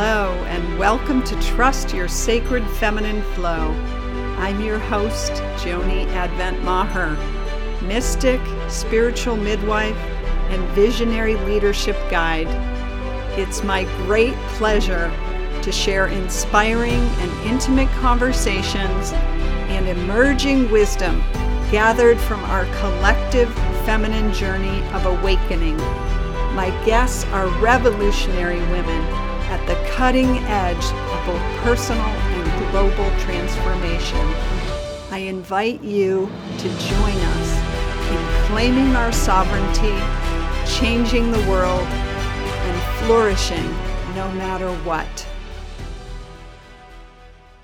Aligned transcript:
Hello, 0.00 0.30
and 0.44 0.78
welcome 0.78 1.24
to 1.24 1.34
Trust 1.42 1.92
Your 1.92 2.06
Sacred 2.06 2.64
Feminine 2.78 3.20
Flow. 3.34 3.72
I'm 4.38 4.60
your 4.60 4.78
host, 4.78 5.32
Joni 5.60 6.06
Advent 6.12 6.62
Maher, 6.62 7.16
mystic, 7.82 8.40
spiritual 8.68 9.36
midwife, 9.36 9.96
and 10.50 10.62
visionary 10.68 11.34
leadership 11.34 11.96
guide. 12.12 12.46
It's 13.36 13.64
my 13.64 13.86
great 14.06 14.36
pleasure 14.50 15.10
to 15.62 15.72
share 15.72 16.06
inspiring 16.06 17.00
and 17.18 17.32
intimate 17.44 17.90
conversations 17.98 19.10
and 19.66 19.88
emerging 19.88 20.70
wisdom 20.70 21.18
gathered 21.72 22.20
from 22.20 22.44
our 22.44 22.66
collective 22.78 23.52
feminine 23.84 24.32
journey 24.32 24.80
of 24.92 25.06
awakening. 25.06 25.76
My 26.54 26.70
guests 26.86 27.24
are 27.32 27.48
revolutionary 27.60 28.60
women 28.70 29.27
at 29.50 29.66
the 29.66 29.74
cutting 29.92 30.36
edge 30.44 30.76
of 30.76 31.26
both 31.26 31.40
personal 31.62 32.04
and 32.04 32.70
global 32.70 33.10
transformation. 33.18 34.20
I 35.10 35.24
invite 35.26 35.82
you 35.82 36.30
to 36.58 36.68
join 36.68 37.16
us 37.16 37.68
in 38.10 38.46
claiming 38.46 38.94
our 38.94 39.10
sovereignty, 39.10 39.96
changing 40.70 41.32
the 41.32 41.40
world, 41.48 41.86
and 41.86 43.06
flourishing 43.06 43.64
no 44.14 44.30
matter 44.32 44.70
what. 44.84 45.26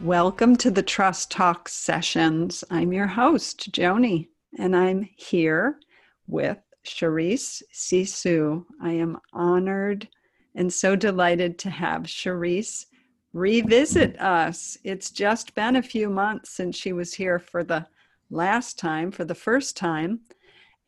Welcome 0.01 0.57
to 0.57 0.71
the 0.71 0.83
Trust 0.83 1.31
Talk 1.31 1.69
sessions. 1.69 2.65
I'm 2.71 2.95
your 2.95 3.09
host, 3.09 3.71
Joni, 3.71 4.29
and 4.59 4.75
I'm 4.75 5.07
here 5.17 5.79
with 6.27 6.57
Charisse 6.83 7.63
Sisou. 7.75 8.65
I 8.83 8.93
am 8.93 9.19
honored 9.35 10.09
and 10.55 10.73
so 10.73 10.97
delighted 10.97 11.59
to 11.61 11.71
have 11.71 12.03
Charisse 12.03 12.87
revisit 13.33 14.19
us. 14.21 14.79
It's 14.85 15.11
just 15.11 15.55
been 15.55 15.77
a 15.77 15.83
few 15.83 16.09
months 16.09 16.51
since 16.51 16.77
she 16.77 16.93
was 16.93 17.13
here 17.13 17.39
for 17.39 17.65
the 17.65 17.87
last 18.31 18.79
time, 18.79 19.11
for 19.11 19.25
the 19.25 19.35
first 19.35 19.77
time. 19.77 20.21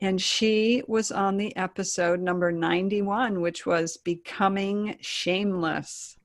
And 0.01 0.21
she 0.21 0.83
was 0.87 1.11
on 1.11 1.37
the 1.37 1.55
episode 1.57 2.21
number 2.21 2.53
91, 2.53 3.41
which 3.41 3.67
was 3.67 3.97
Becoming 3.97 4.97
Shameless. 5.01 6.17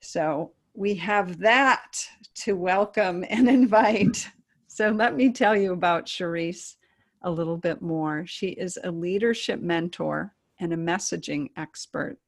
So 0.00 0.52
we 0.74 0.94
have 0.96 1.38
that 1.40 2.08
to 2.36 2.56
welcome 2.56 3.24
and 3.28 3.48
invite. 3.48 4.28
So 4.68 4.88
let 4.88 5.14
me 5.14 5.30
tell 5.32 5.54
you 5.54 5.72
about 5.72 6.06
Charisse 6.06 6.76
a 7.22 7.30
little 7.30 7.58
bit 7.58 7.82
more. 7.82 8.24
She 8.26 8.48
is 8.48 8.78
a 8.82 8.90
leadership 8.90 9.60
mentor 9.60 10.34
and 10.60 10.72
a 10.72 10.76
messaging 10.76 11.50
expert. 11.56 12.18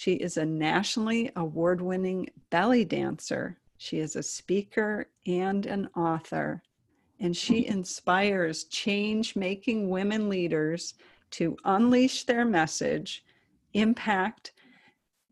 She 0.00 0.14
is 0.14 0.38
a 0.38 0.46
nationally 0.46 1.30
award 1.36 1.82
winning 1.82 2.30
belly 2.48 2.86
dancer. 2.86 3.58
She 3.76 3.98
is 3.98 4.16
a 4.16 4.22
speaker 4.22 5.10
and 5.26 5.66
an 5.66 5.90
author. 5.94 6.62
And 7.18 7.36
she 7.36 7.64
hmm. 7.64 7.72
inspires 7.72 8.64
change 8.64 9.36
making 9.36 9.90
women 9.90 10.30
leaders 10.30 10.94
to 11.32 11.54
unleash 11.66 12.24
their 12.24 12.46
message, 12.46 13.26
impact, 13.74 14.52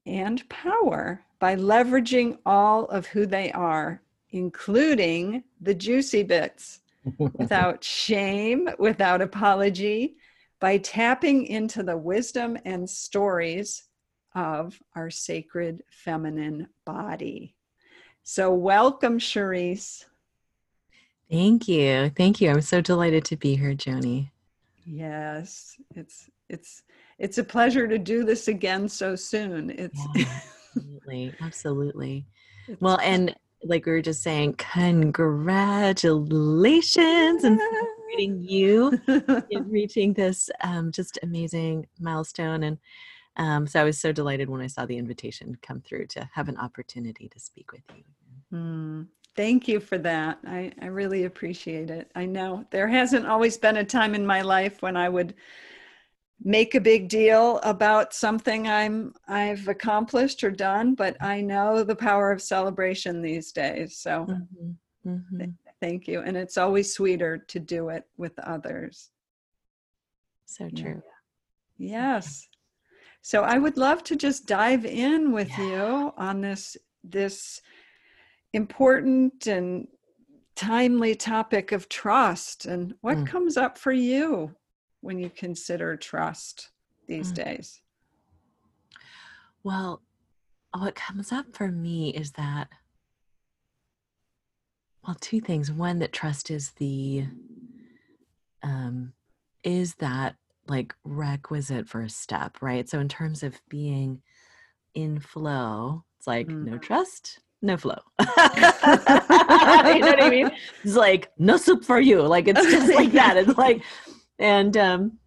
and 0.05 0.47
power 0.51 1.25
by 1.39 1.57
leveraging 1.57 2.37
all 2.45 2.85
of 2.89 3.07
who 3.07 3.25
they 3.25 3.51
are, 3.53 4.03
including 4.33 5.45
the 5.63 5.75
juicy 5.75 6.25
bits, 6.25 6.81
without 7.19 7.83
shame, 7.83 8.69
without 8.79 9.23
apology, 9.23 10.17
by 10.61 10.77
tapping 10.77 11.47
into 11.47 11.83
the 11.83 11.97
wisdom 11.97 12.59
and 12.67 12.91
stories 12.91 13.88
of 14.35 14.79
our 14.95 15.11
sacred 15.11 15.83
feminine 15.91 16.69
body. 16.85 17.55
So, 18.23 18.53
welcome, 18.53 19.19
Charisse. 19.19 20.05
Thank 21.31 21.69
you. 21.69 22.11
Thank 22.17 22.41
you. 22.41 22.51
I'm 22.51 22.61
so 22.61 22.81
delighted 22.81 23.25
to 23.27 23.37
be 23.37 23.57
here, 23.57 23.75
Joni. 23.75 24.31
Yes, 24.85 25.77
it's 25.95 26.31
it's 26.49 26.83
it's 27.19 27.39
a 27.39 27.45
pleasure 27.45 27.87
to 27.87 27.99
do 27.99 28.25
this 28.25 28.49
again 28.49 28.89
so 28.89 29.15
soon. 29.17 29.71
It's 29.71 30.01
yeah, 30.15 30.41
absolutely, 30.77 31.35
absolutely. 31.41 32.27
It's, 32.71 32.83
well, 32.83 32.99
and 33.03 33.35
like 33.65 33.87
we 33.87 33.93
were 33.93 34.03
just 34.03 34.23
saying, 34.23 34.57
congratulations 34.59 37.45
and 37.45 37.59
celebrating 37.59 38.43
you 38.43 39.01
in 39.51 39.71
reaching 39.71 40.13
this 40.13 40.51
um, 40.63 40.93
just 40.93 41.19
amazing 41.23 41.87
milestone. 41.99 42.65
And 42.65 42.77
um, 43.39 43.67
so 43.67 43.81
I 43.81 43.85
was 43.85 44.01
so 44.01 44.13
delighted 44.13 44.51
when 44.51 44.61
I 44.61 44.67
saw 44.67 44.85
the 44.85 44.99
invitation 44.99 45.57
come 45.63 45.81
through 45.81 46.07
to 46.09 46.29
have 46.35 46.49
an 46.49 46.59
opportunity 46.59 47.29
to 47.29 47.41
speak 47.41 47.73
with 47.73 47.83
you. 47.95 48.05
Mm, 48.53 49.07
thank 49.37 49.69
you 49.69 49.81
for 49.81 49.99
that. 49.99 50.39
I, 50.47 50.73
I 50.83 50.87
really 50.87 51.25
appreciate 51.25 51.91
it. 51.91 52.11
I 52.15 52.27
know 52.27 52.65
there 52.71 52.89
hasn't 52.89 53.27
always 53.27 53.57
been 53.57 53.77
a 53.79 53.85
time 53.85 54.15
in 54.15 54.27
my 54.27 54.43
life 54.43 54.83
when 54.83 54.97
I 54.97 55.09
would 55.09 55.35
make 56.43 56.75
a 56.75 56.81
big 56.81 57.09
deal 57.09 57.59
about 57.65 58.15
something 58.15 58.69
I'm 58.69 59.13
I've 59.27 59.67
accomplished 59.67 60.45
or 60.45 60.51
done, 60.51 60.95
but 60.95 61.17
I 61.21 61.41
know 61.41 61.83
the 61.83 61.97
power 61.97 62.31
of 62.31 62.41
celebration 62.41 63.23
these 63.23 63.51
days. 63.53 63.99
So 63.99 64.27
mm-hmm. 64.29 64.71
Mm-hmm. 65.09 65.39
Th- 65.39 65.51
thank 65.81 66.09
you. 66.09 66.21
And 66.21 66.37
it's 66.37 66.57
always 66.57 66.93
sweeter 66.93 67.39
to 67.39 67.59
do 67.59 67.89
it 67.89 68.05
with 68.17 68.39
others. 68.41 69.11
So 70.47 70.69
true. 70.71 71.03
Yeah. 71.79 72.17
Yes. 72.17 72.49
So 73.29 73.43
I 73.43 73.59
would 73.59 73.77
love 73.77 74.03
to 74.05 74.17
just 74.17 74.47
dive 74.47 74.87
in 74.87 75.33
with 75.33 75.51
yeah. 75.51 75.67
you 75.67 76.13
on 76.17 76.41
this 76.41 76.79
this 77.05 77.61
important 78.55 79.47
and 79.47 79.87
timely 80.57 81.15
topic 81.15 81.71
of 81.71 81.91
trust 81.91 82.65
and 82.65 82.95
what 83.03 83.19
mm. 83.19 83.27
comes 83.27 83.59
up 83.59 83.77
for 83.77 83.93
you 83.93 84.55
when 85.03 85.19
you 85.19 85.29
consider 85.29 85.95
trust 85.95 86.71
these 87.07 87.31
mm. 87.31 87.45
days. 87.45 87.83
Well, 89.63 90.01
what 90.75 90.95
comes 90.95 91.31
up 91.31 91.55
for 91.55 91.69
me 91.69 92.09
is 92.09 92.31
that 92.33 92.69
well, 95.07 95.19
two 95.21 95.43
things. 95.43 95.71
One 95.71 95.99
that 95.99 96.15
trust 96.15 96.51
is 96.51 96.71
the 96.79 97.27
um 98.63 99.13
is 99.63 99.97
that 99.97 100.37
like 100.69 100.95
requisite 101.05 101.89
first 101.89 102.21
step, 102.21 102.59
right? 102.61 102.89
So 102.89 103.01
in 103.01 103.09
terms 103.09 103.43
of 103.43 103.61
being 103.69 104.23
in 104.95 105.21
flow, 105.21 106.05
it's 106.19 106.27
like 106.27 106.49
mm. 106.49 106.65
no 106.65 106.79
trust, 106.79 107.41
no 107.63 107.77
flow. 107.77 107.99
you 108.21 108.27
know 108.27 108.33
what 110.07 110.23
I 110.23 110.31
mean? 110.31 110.51
It's 110.85 110.95
like 110.95 111.31
no 111.39 111.57
soup 111.57 111.85
for 111.85 112.01
you. 112.01 112.23
Like 112.23 112.49
it's 112.49 112.63
just 112.71 112.95
like 112.95 113.13
that. 113.13 113.37
It's 113.37 113.59
like 113.59 113.83
and 114.39 114.77
um 114.77 115.19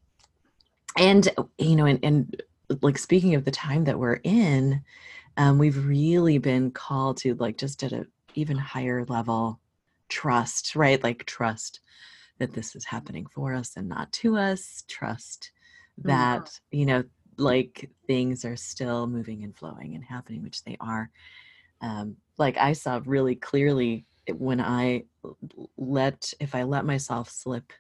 and 0.98 1.30
you 1.58 1.76
know 1.76 1.86
and, 1.86 2.00
and 2.04 2.42
like 2.82 2.98
speaking 2.98 3.36
of 3.36 3.46
the 3.46 3.52
time 3.52 3.84
that 3.86 4.00
we're 4.00 4.20
in, 4.24 4.82
um, 5.38 5.58
we've 5.58 5.86
really 5.86 6.38
been 6.38 6.72
called 6.72 7.18
to 7.18 7.36
like 7.36 7.58
just 7.58 7.84
at 7.84 7.92
a 7.92 8.08
even 8.34 8.58
higher 8.58 9.04
level 9.06 9.60
trust, 10.10 10.76
right? 10.76 11.02
Like 11.04 11.26
trust 11.26 11.80
that 12.42 12.54
this 12.54 12.76
is 12.76 12.84
happening 12.84 13.28
for 13.36 13.54
us 13.54 13.74
and 13.78 13.88
not 13.88 14.12
to 14.12 14.36
us 14.36 14.84
trust 14.88 15.52
mm-hmm. 16.00 16.10
that 16.10 16.42
mm-hmm. 16.42 16.78
you 16.80 16.86
know 16.88 17.04
like 17.38 17.88
things 18.08 18.44
are 18.44 18.56
still 18.56 19.06
moving 19.06 19.44
and 19.44 19.56
flowing 19.56 19.94
and 19.94 20.04
happening 20.04 20.42
which 20.42 20.64
they 20.64 20.76
are 20.82 21.10
um, 21.82 22.18
like 22.40 22.58
i 22.58 22.74
saw 22.74 23.00
really 23.06 23.36
clearly 23.36 24.06
when 24.34 24.60
i 24.60 25.04
let 25.78 26.34
if 26.40 26.56
i 26.56 26.64
let 26.64 26.84
myself 26.84 27.30
slip 27.30 27.72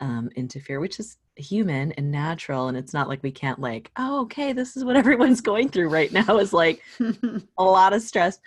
um, 0.00 0.28
into 0.34 0.58
fear 0.58 0.80
which 0.80 0.98
is 0.98 1.16
human 1.36 1.92
and 1.92 2.10
natural 2.10 2.66
and 2.66 2.76
it's 2.76 2.92
not 2.92 3.08
like 3.08 3.22
we 3.22 3.30
can't 3.30 3.60
like 3.60 3.92
oh 3.98 4.22
okay 4.22 4.52
this 4.52 4.76
is 4.76 4.84
what 4.84 4.96
everyone's 5.04 5.40
going 5.40 5.68
through 5.68 5.88
right 5.88 6.12
now 6.12 6.38
is 6.38 6.52
like 6.52 6.82
a 7.58 7.64
lot 7.64 7.92
of 7.92 8.02
stress 8.02 8.40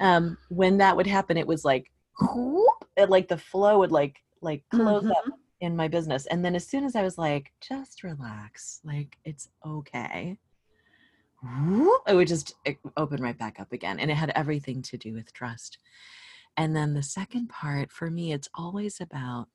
um 0.00 0.36
when 0.50 0.76
that 0.76 0.94
would 0.94 1.06
happen 1.06 1.38
it 1.38 1.46
was 1.46 1.64
like 1.64 1.90
whoop, 2.20 2.84
it, 2.96 3.08
like 3.08 3.28
the 3.28 3.38
flow 3.38 3.78
would 3.78 3.90
like 3.90 4.16
like 4.42 4.64
close 4.70 5.02
mm-hmm. 5.02 5.12
up 5.12 5.38
in 5.60 5.76
my 5.76 5.88
business. 5.88 6.26
And 6.26 6.44
then 6.44 6.54
as 6.54 6.66
soon 6.66 6.84
as 6.84 6.96
I 6.96 7.02
was 7.02 7.18
like, 7.18 7.52
just 7.60 8.02
relax, 8.02 8.80
like 8.84 9.16
it's 9.24 9.48
okay, 9.64 10.36
it 12.06 12.14
would 12.14 12.28
just 12.28 12.54
open 12.96 13.22
right 13.22 13.38
back 13.38 13.58
up 13.58 13.72
again. 13.72 13.98
And 13.98 14.10
it 14.10 14.14
had 14.14 14.30
everything 14.34 14.82
to 14.82 14.96
do 14.96 15.12
with 15.14 15.32
trust. 15.32 15.78
And 16.56 16.76
then 16.76 16.94
the 16.94 17.02
second 17.02 17.48
part 17.48 17.90
for 17.90 18.10
me, 18.10 18.32
it's 18.32 18.48
always 18.54 19.00
about 19.00 19.48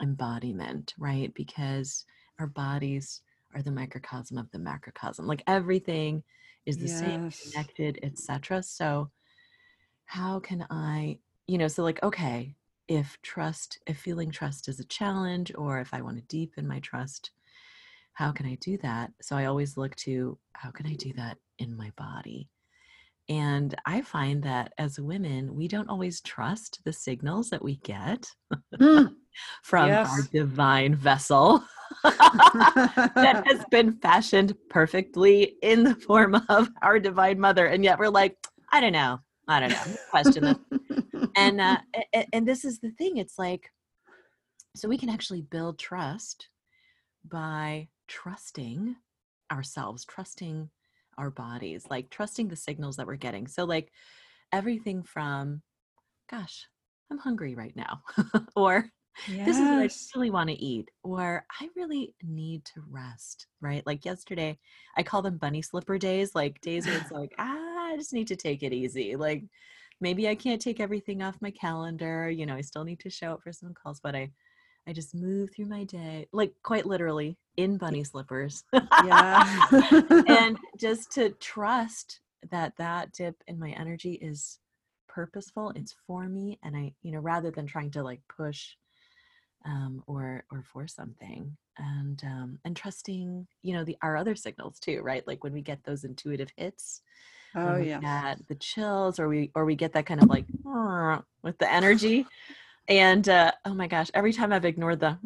embodiment, 0.00 0.94
right? 0.98 1.32
Because 1.34 2.04
our 2.38 2.46
bodies 2.46 3.22
are 3.54 3.62
the 3.62 3.70
microcosm 3.70 4.38
of 4.38 4.50
the 4.52 4.58
macrocosm. 4.58 5.26
Like 5.26 5.42
everything 5.46 6.22
is 6.66 6.76
the 6.76 6.86
yes. 6.86 7.00
same, 7.00 7.30
connected, 7.30 7.98
etc. 8.02 8.62
So 8.62 9.10
how 10.04 10.40
can 10.40 10.66
I, 10.70 11.18
you 11.46 11.58
know, 11.58 11.68
so 11.68 11.82
like, 11.82 12.02
okay, 12.02 12.54
if 12.88 13.18
trust, 13.22 13.78
if 13.86 13.98
feeling 13.98 14.30
trust 14.30 14.68
is 14.68 14.80
a 14.80 14.84
challenge, 14.84 15.52
or 15.54 15.78
if 15.80 15.92
I 15.92 16.00
want 16.00 16.16
to 16.16 16.22
deepen 16.22 16.66
my 16.66 16.80
trust, 16.80 17.30
how 18.14 18.32
can 18.32 18.46
I 18.46 18.56
do 18.60 18.76
that? 18.78 19.12
So 19.22 19.36
I 19.36 19.44
always 19.44 19.76
look 19.76 19.94
to 19.96 20.38
how 20.54 20.70
can 20.70 20.86
I 20.86 20.94
do 20.94 21.12
that 21.14 21.38
in 21.58 21.76
my 21.76 21.92
body? 21.96 22.48
And 23.28 23.74
I 23.84 24.00
find 24.00 24.42
that 24.44 24.72
as 24.78 24.98
women, 24.98 25.54
we 25.54 25.68
don't 25.68 25.90
always 25.90 26.22
trust 26.22 26.80
the 26.84 26.92
signals 26.92 27.50
that 27.50 27.62
we 27.62 27.76
get 27.76 28.26
Mm, 28.80 29.14
from 29.62 29.90
our 29.90 30.22
divine 30.32 30.94
vessel 30.94 31.62
that 32.04 33.42
has 33.46 33.64
been 33.70 33.98
fashioned 34.00 34.54
perfectly 34.70 35.56
in 35.62 35.84
the 35.84 35.94
form 35.94 36.34
of 36.48 36.70
our 36.82 36.98
divine 36.98 37.38
mother. 37.38 37.66
And 37.66 37.84
yet 37.84 37.98
we're 37.98 38.08
like, 38.08 38.36
I 38.72 38.80
don't 38.80 38.92
know. 38.92 39.18
I 39.46 39.60
don't 39.60 39.70
know. 39.70 39.96
Question 40.10 40.44
this. 40.44 40.77
And 41.40 41.60
uh, 41.60 41.78
a- 41.94 42.18
a- 42.18 42.28
and 42.34 42.46
this 42.48 42.64
is 42.64 42.78
the 42.80 42.90
thing. 42.90 43.16
It's 43.16 43.38
like, 43.38 43.70
so 44.76 44.88
we 44.88 44.98
can 44.98 45.08
actually 45.08 45.42
build 45.42 45.78
trust 45.78 46.48
by 47.28 47.88
trusting 48.06 48.96
ourselves, 49.50 50.04
trusting 50.04 50.70
our 51.16 51.30
bodies, 51.30 51.86
like 51.90 52.10
trusting 52.10 52.48
the 52.48 52.56
signals 52.56 52.96
that 52.96 53.06
we're 53.06 53.16
getting. 53.16 53.46
So 53.46 53.64
like 53.64 53.90
everything 54.52 55.02
from, 55.02 55.62
gosh, 56.30 56.66
I'm 57.10 57.18
hungry 57.18 57.54
right 57.54 57.74
now, 57.74 58.02
or 58.56 58.90
this 59.44 59.58
is 59.58 59.70
what 59.70 59.80
I 59.80 59.88
really 60.14 60.30
want 60.30 60.50
to 60.50 60.56
eat, 60.64 60.90
or 61.02 61.44
I 61.60 61.68
really 61.76 62.14
need 62.22 62.64
to 62.66 62.82
rest, 62.88 63.46
right? 63.60 63.84
Like 63.86 64.04
yesterday, 64.04 64.58
I 64.96 65.02
call 65.02 65.22
them 65.22 65.38
bunny 65.38 65.62
slipper 65.62 65.98
days, 65.98 66.34
like 66.34 66.60
days 66.60 66.86
where 66.86 66.96
it's 66.96 67.10
like, 67.10 67.34
ah, 67.38 67.88
I 67.92 67.96
just 67.96 68.12
need 68.12 68.28
to 68.28 68.36
take 68.36 68.62
it 68.62 68.72
easy. 68.72 69.16
Like 69.16 69.44
maybe 70.00 70.28
I 70.28 70.34
can't 70.34 70.60
take 70.60 70.80
everything 70.80 71.22
off 71.22 71.36
my 71.40 71.50
calendar, 71.50 72.30
you 72.30 72.46
know, 72.46 72.54
I 72.54 72.60
still 72.62 72.84
need 72.84 73.00
to 73.00 73.10
show 73.10 73.32
up 73.32 73.42
for 73.42 73.52
some 73.52 73.74
calls, 73.74 74.00
but 74.00 74.14
I 74.14 74.30
I 74.86 74.92
just 74.94 75.14
move 75.14 75.50
through 75.54 75.66
my 75.66 75.84
day, 75.84 76.28
like 76.32 76.54
quite 76.62 76.86
literally 76.86 77.36
in 77.58 77.76
bunny 77.76 78.04
slippers. 78.04 78.64
Yeah. 78.72 79.66
and 80.26 80.56
just 80.78 81.12
to 81.12 81.30
trust 81.40 82.20
that 82.50 82.76
that 82.78 83.12
dip 83.12 83.42
in 83.46 83.58
my 83.58 83.70
energy 83.72 84.12
is 84.12 84.58
purposeful 85.08 85.72
it's 85.74 85.94
for 86.06 86.28
me 86.28 86.58
and 86.62 86.76
i 86.76 86.92
you 87.02 87.10
know 87.10 87.18
rather 87.18 87.50
than 87.50 87.66
trying 87.66 87.90
to 87.90 88.02
like 88.02 88.20
push 88.28 88.76
um 89.66 90.02
or 90.06 90.44
or 90.52 90.62
for 90.72 90.86
something 90.86 91.56
and 91.78 92.22
um 92.24 92.58
and 92.64 92.76
trusting 92.76 93.46
you 93.62 93.72
know 93.72 93.84
the 93.84 93.96
our 94.02 94.16
other 94.16 94.36
signals 94.36 94.78
too 94.78 95.00
right 95.02 95.26
like 95.26 95.42
when 95.42 95.52
we 95.52 95.62
get 95.62 95.82
those 95.84 96.04
intuitive 96.04 96.50
hits 96.56 97.02
oh 97.54 97.76
yeah. 97.76 98.34
the 98.48 98.54
chills 98.54 99.18
or 99.18 99.28
we 99.28 99.50
or 99.54 99.64
we 99.64 99.74
get 99.74 99.92
that 99.94 100.06
kind 100.06 100.22
of 100.22 100.28
like 100.28 100.46
with 101.42 101.58
the 101.58 101.72
energy 101.72 102.26
and 102.88 103.28
uh 103.28 103.52
oh 103.64 103.74
my 103.74 103.86
gosh 103.86 104.10
every 104.14 104.32
time 104.32 104.52
i've 104.52 104.64
ignored 104.64 105.00
the 105.00 105.18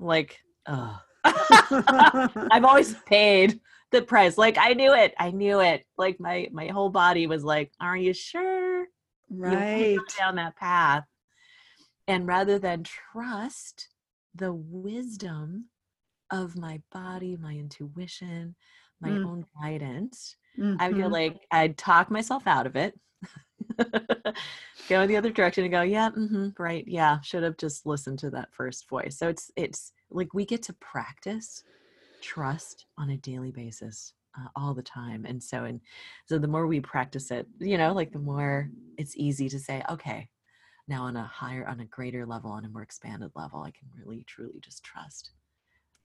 like 0.00 0.38
oh 0.66 0.98
I've 1.24 2.64
always 2.64 2.94
paid 3.06 3.60
the 3.90 4.02
price. 4.02 4.38
Like 4.38 4.56
I 4.58 4.72
knew 4.74 4.94
it. 4.94 5.14
I 5.18 5.30
knew 5.30 5.60
it. 5.60 5.84
Like 5.96 6.18
my 6.20 6.48
my 6.52 6.68
whole 6.68 6.90
body 6.90 7.26
was 7.26 7.44
like, 7.44 7.72
"Are 7.80 7.96
you 7.96 8.12
sure 8.14 8.86
right. 9.30 9.96
go 9.96 10.02
down 10.18 10.36
that 10.36 10.56
path?" 10.56 11.04
And 12.06 12.26
rather 12.26 12.58
than 12.58 12.84
trust 12.84 13.88
the 14.34 14.52
wisdom 14.52 15.66
of 16.30 16.56
my 16.56 16.80
body, 16.92 17.36
my 17.36 17.54
intuition, 17.54 18.54
my 19.00 19.10
Mm. 19.10 19.26
own 19.26 19.44
guidance, 19.60 20.36
I 20.78 20.88
would 20.88 20.96
go 20.96 21.08
Mhm. 21.08 21.12
like 21.12 21.46
I'd 21.50 21.78
talk 21.78 22.10
myself 22.10 22.46
out 22.46 22.66
of 22.66 22.76
it. 22.76 22.98
go 24.88 25.00
in 25.02 25.08
the 25.08 25.16
other 25.16 25.30
direction 25.30 25.64
and 25.64 25.72
go, 25.72 25.82
yeah, 25.82 26.10
hmm 26.10 26.48
right, 26.58 26.84
yeah, 26.86 27.20
should 27.20 27.42
have 27.42 27.56
just 27.56 27.86
listened 27.86 28.18
to 28.20 28.30
that 28.30 28.54
first 28.54 28.88
voice. 28.88 29.18
So 29.18 29.28
it's 29.28 29.50
it's 29.56 29.92
like 30.10 30.34
we 30.34 30.44
get 30.46 30.62
to 30.64 30.72
practice 30.74 31.64
trust 32.22 32.86
on 32.98 33.10
a 33.10 33.16
daily 33.18 33.52
basis 33.52 34.14
uh, 34.38 34.48
all 34.56 34.74
the 34.74 34.82
time, 34.82 35.24
and 35.26 35.42
so 35.42 35.64
and 35.64 35.80
so 36.26 36.38
the 36.38 36.48
more 36.48 36.66
we 36.66 36.80
practice 36.80 37.30
it, 37.30 37.46
you 37.60 37.78
know, 37.78 37.92
like 37.94 38.12
the 38.12 38.18
more 38.18 38.70
it's 38.98 39.16
easy 39.16 39.48
to 39.50 39.58
say, 39.60 39.82
okay, 39.90 40.28
now 40.88 41.04
on 41.04 41.16
a 41.16 41.24
higher, 41.24 41.66
on 41.68 41.80
a 41.80 41.86
greater 41.86 42.26
level, 42.26 42.50
on 42.50 42.64
a 42.64 42.68
more 42.68 42.82
expanded 42.82 43.32
level, 43.36 43.62
I 43.62 43.70
can 43.72 43.88
really 43.96 44.24
truly 44.26 44.60
just 44.60 44.84
trust 44.84 45.30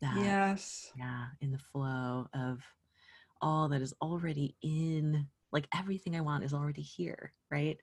that 0.02 0.36
Yes. 0.36 0.94
yeah 0.96 1.28
in 1.42 1.52
the 1.52 1.60
flow 1.60 2.28
of 2.34 2.60
all 3.44 3.68
that 3.70 3.82
is 3.82 3.94
already 4.02 4.56
in 4.64 5.28
like 5.52 5.68
everything 5.78 6.16
i 6.16 6.22
want 6.22 6.44
is 6.44 6.54
already 6.54 6.82
here 6.82 7.32
right 7.52 7.78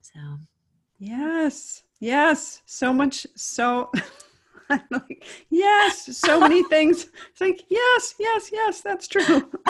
so 0.00 0.20
Yes. 0.98 1.82
Yes. 2.00 2.62
So 2.66 2.92
much. 2.92 3.26
So. 3.36 3.90
I'm 4.70 4.82
like, 4.90 5.24
yes, 5.48 6.14
so 6.18 6.40
many 6.40 6.62
things. 6.68 7.08
It's 7.30 7.40
like, 7.40 7.64
yes, 7.70 8.14
yes, 8.18 8.50
yes, 8.52 8.82
that's 8.82 9.08
true. 9.08 9.50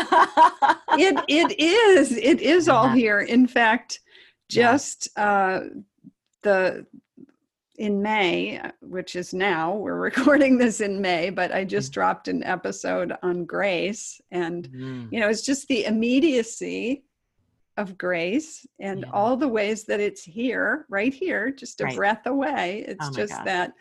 It 1.01 1.23
it 1.29 1.61
is. 1.61 2.11
It 2.17 2.41
is 2.41 2.69
all 2.69 2.89
here. 2.89 3.21
In 3.21 3.47
fact, 3.47 4.01
just 4.49 5.09
uh 5.17 5.61
the 6.43 6.85
in 7.79 8.03
May, 8.03 8.61
which 8.81 9.17
is 9.17 9.33
now, 9.33 9.75
we're 9.75 9.95
recording 10.11 10.59
this 10.59 10.81
in 10.81 11.01
May, 11.01 11.31
but 11.31 11.53
I 11.53 11.65
just 11.65 11.93
dropped 11.93 12.29
an 12.29 12.43
episode 12.45 13.15
on 13.23 13.45
grace 13.45 14.21
and 14.31 14.69
Mm, 14.69 15.09
you 15.13 15.21
know 15.21 15.29
it's 15.29 15.43
just 15.43 15.67
the 15.69 15.85
immediacy 15.87 17.05
of 17.77 17.97
grace 17.97 18.67
and 18.81 19.05
Yeah. 19.05 19.11
all 19.15 19.37
the 19.37 19.49
ways 19.49 19.85
that 19.85 20.01
it's 20.01 20.23
here 20.25 20.85
right 20.91 21.15
here 21.15 21.51
just 21.53 21.81
a 21.81 21.85
Right. 21.85 21.97
breath 21.97 22.27
away 22.27 22.85
it's 22.89 23.09
Oh 23.09 23.15
just 23.15 23.33
gosh. 23.33 23.45
that 23.45 23.73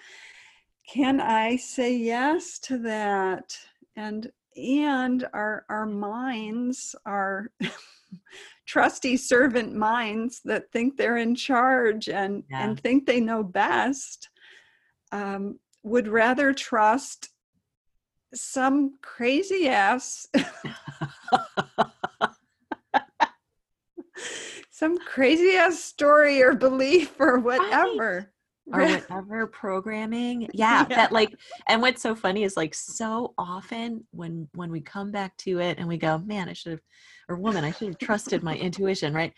can 0.87 1.19
i 1.19 1.55
say 1.57 1.97
yes 1.97 2.59
to 2.59 2.77
that 2.77 3.57
and 3.95 4.31
and 4.55 5.27
our 5.33 5.65
our 5.69 5.85
minds 5.87 6.95
our 7.05 7.51
trusty 8.65 9.15
servant 9.17 9.73
minds 9.73 10.41
that 10.45 10.71
think 10.71 10.97
they're 10.97 11.17
in 11.17 11.35
charge 11.35 12.09
and 12.09 12.43
Yeah. 12.49 12.63
and 12.63 12.79
think 12.79 13.05
they 13.05 13.19
know 13.19 13.43
best 13.43 14.29
um, 15.11 15.59
would 15.83 16.07
rather 16.07 16.53
trust 16.53 17.29
some 18.33 18.97
crazy 19.01 19.69
ass 19.69 20.27
some 24.71 24.97
crazy 24.97 25.55
ass 25.55 25.79
story 25.79 26.41
or 26.41 26.53
belief 26.55 27.19
or 27.19 27.39
whatever. 27.39 28.31
or 28.73 28.83
whatever 28.89 29.47
programming 29.47 30.41
yeah, 30.53 30.85
Yeah. 30.89 30.95
that 30.97 31.11
like 31.13 31.33
and 31.69 31.81
what's 31.81 32.01
so 32.01 32.15
funny 32.15 32.43
is 32.43 32.57
like 32.57 32.75
so 32.75 33.33
often 33.37 34.05
when 34.11 34.49
when 34.55 34.71
we 34.71 34.81
come 34.81 35.09
back 35.11 35.37
to 35.37 35.59
it 35.59 35.77
and 35.79 35.87
we 35.87 35.97
go 35.97 36.17
man 36.17 36.49
i 36.49 36.53
should 36.53 36.73
have 36.73 36.81
or 37.29 37.35
woman 37.35 37.63
i 37.63 37.71
should 37.71 37.89
have 37.89 37.97
trusted 37.97 38.43
my 38.43 38.55
intuition 38.55 39.13
right 39.13 39.33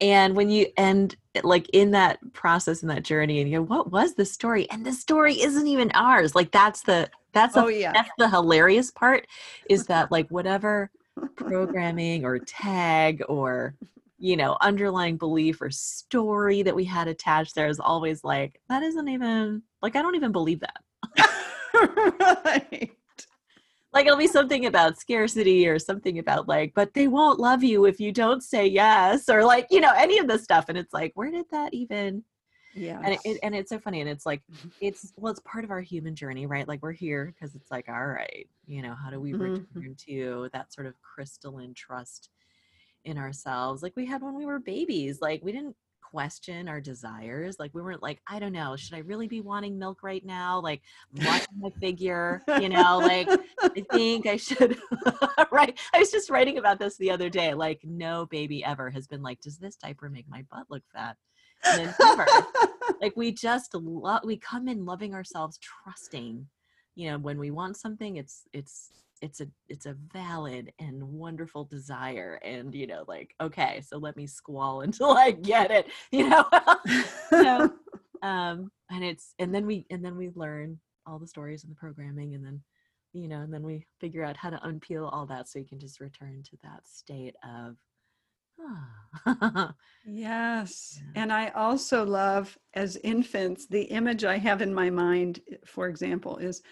and 0.00 0.34
when 0.34 0.50
you 0.50 0.66
and 0.76 1.16
like 1.42 1.68
in 1.70 1.90
that 1.90 2.18
process 2.32 2.82
in 2.82 2.88
that 2.88 3.02
journey 3.02 3.40
and 3.40 3.50
you 3.50 3.58
go 3.58 3.62
what 3.64 3.90
was 3.90 4.14
the 4.14 4.24
story 4.24 4.68
and 4.70 4.84
the 4.84 4.92
story 4.92 5.40
isn't 5.40 5.66
even 5.66 5.90
ours 5.94 6.34
like 6.34 6.50
that's 6.50 6.82
the 6.82 7.08
that's 7.32 7.54
the 7.54 7.64
oh 7.64 7.68
yeah. 7.68 7.92
that's 7.92 8.10
the 8.18 8.28
hilarious 8.28 8.90
part 8.90 9.26
is 9.68 9.86
that 9.86 10.10
like 10.10 10.28
whatever 10.28 10.90
programming 11.36 12.24
or 12.24 12.38
tag 12.38 13.22
or 13.28 13.74
you 14.18 14.36
know 14.36 14.56
underlying 14.60 15.16
belief 15.16 15.60
or 15.60 15.70
story 15.70 16.62
that 16.62 16.74
we 16.74 16.84
had 16.84 17.08
attached 17.08 17.54
there 17.54 17.68
is 17.68 17.80
always 17.80 18.24
like 18.24 18.60
that 18.68 18.82
isn't 18.82 19.08
even 19.08 19.62
like 19.82 19.96
i 19.96 20.02
don't 20.02 20.14
even 20.14 20.32
believe 20.32 20.60
that 20.60 20.80
right. 22.44 22.90
Like 23.92 24.06
it'll 24.06 24.18
be 24.18 24.26
something 24.26 24.66
about 24.66 24.98
scarcity 24.98 25.66
or 25.66 25.78
something 25.78 26.18
about 26.18 26.48
like 26.48 26.72
but 26.74 26.92
they 26.94 27.08
won't 27.08 27.40
love 27.40 27.62
you 27.62 27.84
if 27.86 28.00
you 28.00 28.12
don't 28.12 28.42
say 28.42 28.66
yes 28.66 29.28
or 29.28 29.44
like 29.44 29.66
you 29.70 29.80
know 29.80 29.92
any 29.96 30.18
of 30.18 30.28
this 30.28 30.44
stuff 30.44 30.66
and 30.68 30.78
it's 30.78 30.92
like 30.92 31.12
where 31.14 31.30
did 31.30 31.46
that 31.50 31.74
even 31.74 32.22
Yeah. 32.74 33.00
and 33.02 33.18
it, 33.24 33.38
and 33.42 33.54
it's 33.54 33.70
so 33.70 33.78
funny 33.78 34.00
and 34.00 34.08
it's 34.08 34.26
like 34.26 34.42
it's 34.80 35.12
well 35.16 35.30
it's 35.32 35.40
part 35.40 35.64
of 35.64 35.70
our 35.70 35.80
human 35.80 36.14
journey 36.14 36.46
right 36.46 36.68
like 36.68 36.82
we're 36.82 36.92
here 36.92 37.26
because 37.34 37.54
it's 37.54 37.70
like 37.70 37.88
all 37.88 38.06
right 38.06 38.48
you 38.66 38.82
know 38.82 38.94
how 38.94 39.10
do 39.10 39.20
we 39.20 39.32
Mhm. 39.32 39.38
return 39.40 39.94
to 40.06 40.48
that 40.52 40.72
sort 40.72 40.86
of 40.86 40.94
crystalline 41.02 41.74
trust 41.74 42.30
in 43.04 43.16
ourselves 43.18 43.82
like 43.82 43.94
we 43.96 44.06
had 44.06 44.22
when 44.22 44.34
we 44.34 44.46
were 44.46 44.58
babies 44.58 45.20
like 45.20 45.42
we 45.42 45.52
didn't 45.52 45.74
question 46.10 46.68
our 46.68 46.80
desires 46.80 47.56
like 47.58 47.72
we 47.74 47.82
weren't 47.82 48.02
like 48.02 48.20
i 48.26 48.38
don't 48.38 48.52
know 48.52 48.74
should 48.76 48.94
i 48.94 48.98
really 48.98 49.28
be 49.28 49.40
wanting 49.40 49.78
milk 49.78 50.02
right 50.02 50.24
now? 50.24 50.60
Like 50.60 50.82
watching 51.14 51.60
my 51.60 51.70
figure 51.80 52.42
you 52.60 52.68
know 52.68 52.98
like 52.98 53.28
i 53.62 53.84
think 53.92 54.26
i 54.26 54.36
should 54.36 54.78
right 55.52 55.78
i 55.94 55.98
was 55.98 56.10
just 56.10 56.30
writing 56.30 56.58
about 56.58 56.78
this 56.78 56.96
the 56.96 57.10
other 57.10 57.28
day 57.28 57.54
like 57.54 57.80
no 57.84 58.26
baby 58.26 58.64
ever 58.64 58.90
has 58.90 59.06
been 59.06 59.22
like 59.22 59.40
does 59.40 59.58
this 59.58 59.76
diaper 59.76 60.08
make 60.08 60.28
my 60.28 60.44
butt 60.50 60.66
look 60.68 60.82
fat? 60.92 61.16
And 61.64 61.86
then 61.86 61.94
never. 62.00 62.26
Like 63.00 63.16
we 63.16 63.32
just 63.32 63.74
love 63.74 64.22
we 64.24 64.36
come 64.36 64.68
in 64.68 64.84
loving 64.84 65.14
ourselves 65.14 65.58
trusting 65.58 66.46
you 66.94 67.10
know 67.10 67.18
when 67.18 67.38
we 67.38 67.50
want 67.50 67.76
something 67.76 68.16
it's 68.16 68.42
it's 68.52 68.90
it's 69.20 69.40
a 69.40 69.46
it's 69.68 69.86
a 69.86 69.96
valid 70.12 70.72
and 70.78 71.02
wonderful 71.02 71.64
desire 71.64 72.40
and 72.42 72.74
you 72.74 72.86
know 72.86 73.04
like 73.06 73.34
okay 73.40 73.82
so 73.86 73.98
let 73.98 74.16
me 74.16 74.26
squall 74.26 74.80
until 74.82 75.10
i 75.10 75.30
get 75.30 75.70
it 75.70 75.86
you 76.10 76.28
know 76.28 76.44
so, 77.30 77.72
um 78.22 78.70
and 78.90 79.04
it's 79.04 79.34
and 79.38 79.54
then 79.54 79.66
we 79.66 79.86
and 79.90 80.04
then 80.04 80.16
we 80.16 80.30
learn 80.34 80.78
all 81.06 81.18
the 81.18 81.26
stories 81.26 81.64
and 81.64 81.70
the 81.70 81.76
programming 81.76 82.34
and 82.34 82.44
then 82.44 82.60
you 83.12 83.28
know 83.28 83.40
and 83.40 83.52
then 83.52 83.62
we 83.62 83.84
figure 84.00 84.24
out 84.24 84.36
how 84.36 84.50
to 84.50 84.58
unpeel 84.58 85.08
all 85.12 85.26
that 85.26 85.48
so 85.48 85.58
you 85.58 85.66
can 85.66 85.80
just 85.80 86.00
return 86.00 86.42
to 86.42 86.56
that 86.62 86.86
state 86.86 87.34
of 87.44 87.76
Ah. 89.26 89.74
Yes. 90.04 91.00
And 91.14 91.32
I 91.32 91.48
also 91.48 92.04
love 92.04 92.58
as 92.74 92.96
infants, 92.96 93.66
the 93.66 93.84
image 93.84 94.24
I 94.24 94.38
have 94.38 94.60
in 94.60 94.74
my 94.74 94.90
mind, 94.90 95.40
for 95.64 95.88
example, 95.88 96.36
is 96.38 96.62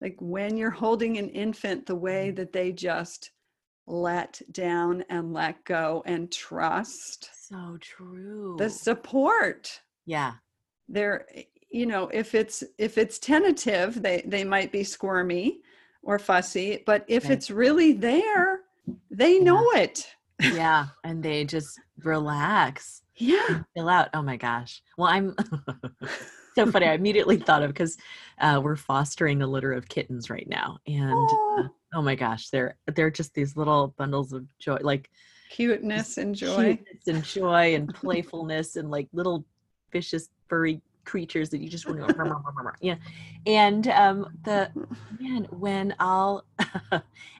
like 0.00 0.16
when 0.20 0.56
you're 0.56 0.70
holding 0.70 1.18
an 1.18 1.28
infant, 1.30 1.86
the 1.86 1.94
way 1.94 2.30
Mhm. 2.32 2.36
that 2.36 2.52
they 2.52 2.72
just 2.72 3.30
let 3.86 4.40
down 4.52 5.04
and 5.08 5.32
let 5.32 5.64
go 5.64 6.02
and 6.06 6.30
trust 6.30 7.30
so 7.48 7.76
true. 7.80 8.54
the 8.58 8.70
support. 8.70 9.80
yeah. 10.06 10.34
They're, 10.88 11.26
you 11.70 11.86
know, 11.86 12.08
if 12.08 12.34
it's 12.34 12.64
if 12.78 12.98
it's 12.98 13.18
tentative, 13.18 14.02
they 14.02 14.22
they 14.26 14.42
might 14.44 14.72
be 14.72 14.82
squirmy 14.84 15.60
or 16.02 16.18
fussy, 16.18 16.82
but 16.86 17.04
if 17.06 17.24
Right. 17.24 17.32
it's 17.32 17.50
really 17.50 17.92
there, 17.92 18.62
they 19.10 19.36
Yeah. 19.38 19.44
know 19.44 19.70
it. 19.72 20.08
Yeah. 20.40 20.86
And 21.04 21.22
they 21.22 21.44
just 21.44 21.78
relax. 22.02 23.02
Yeah. 23.16 23.62
chill 23.76 23.88
out. 23.88 24.08
Oh 24.14 24.22
my 24.22 24.36
gosh. 24.36 24.82
Well, 24.98 25.08
I'm 25.08 25.36
so 26.54 26.70
funny. 26.70 26.86
I 26.86 26.94
immediately 26.94 27.36
thought 27.36 27.62
of 27.62 27.70
because 27.70 27.96
uh, 28.38 28.60
we're 28.62 28.76
fostering 28.76 29.42
a 29.42 29.46
litter 29.46 29.72
of 29.72 29.88
kittens 29.88 30.30
right 30.30 30.48
now, 30.48 30.78
and 30.86 31.30
uh, 31.58 31.68
Oh, 31.92 32.02
my 32.02 32.14
gosh, 32.14 32.50
they're 32.50 32.76
they're 32.94 33.10
just 33.10 33.34
these 33.34 33.56
little 33.56 33.88
bundles 33.98 34.32
of 34.32 34.46
joy, 34.58 34.78
like 34.80 35.10
cuteness 35.50 36.18
and 36.18 36.34
joy. 36.34 36.76
cuteness 36.76 37.06
and 37.08 37.24
joy 37.24 37.74
and 37.74 37.92
playfulness 37.92 38.76
and 38.76 38.90
like 38.90 39.08
little 39.12 39.44
vicious 39.92 40.28
furry 40.48 40.80
creatures 41.04 41.50
that 41.50 41.58
you 41.58 41.68
just 41.68 41.88
want 41.88 41.98
to 41.98 42.72
yeah 42.80 42.94
and 43.46 43.88
um 43.88 44.26
the 44.44 44.70
man 45.20 45.44
when 45.50 45.92
i'll 45.98 46.44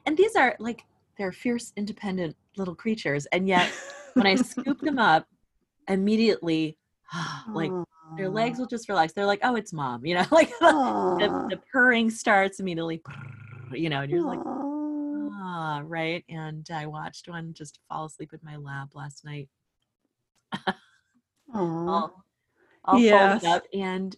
and 0.05 0.17
these 0.17 0.35
are 0.35 0.55
like 0.59 0.83
they're 1.17 1.31
fierce 1.31 1.71
independent 1.77 2.35
little 2.57 2.75
creatures 2.75 3.27
and 3.27 3.47
yet 3.47 3.71
when 4.15 4.25
i 4.25 4.35
scoop 4.35 4.81
them 4.81 4.99
up 4.99 5.27
immediately 5.87 6.77
like 7.53 7.71
their 8.17 8.29
legs 8.29 8.59
will 8.59 8.65
just 8.67 8.89
relax. 8.89 9.13
They're 9.13 9.25
like 9.25 9.39
oh 9.43 9.55
it's 9.55 9.73
mom 9.73 10.05
you 10.05 10.15
know 10.15 10.25
like 10.31 10.51
the, 10.59 11.33
the 11.49 11.59
purring 11.71 12.09
starts 12.09 12.59
immediately 12.59 13.01
you 13.71 13.89
know 13.89 14.01
and 14.01 14.11
you're 14.11 14.23
like 14.25 14.39
ah 14.45 15.81
right? 15.85 16.23
And 16.29 16.67
i 16.73 16.85
watched 16.85 17.27
one 17.29 17.53
just 17.53 17.79
fall 17.89 18.05
asleep 18.05 18.33
in 18.33 18.39
my 18.43 18.57
lap 18.57 18.89
last 18.93 19.23
night. 19.25 19.49
All, 21.53 22.23
all 22.85 22.99
Yes. 22.99 23.43
up 23.45 23.63
and 23.73 24.15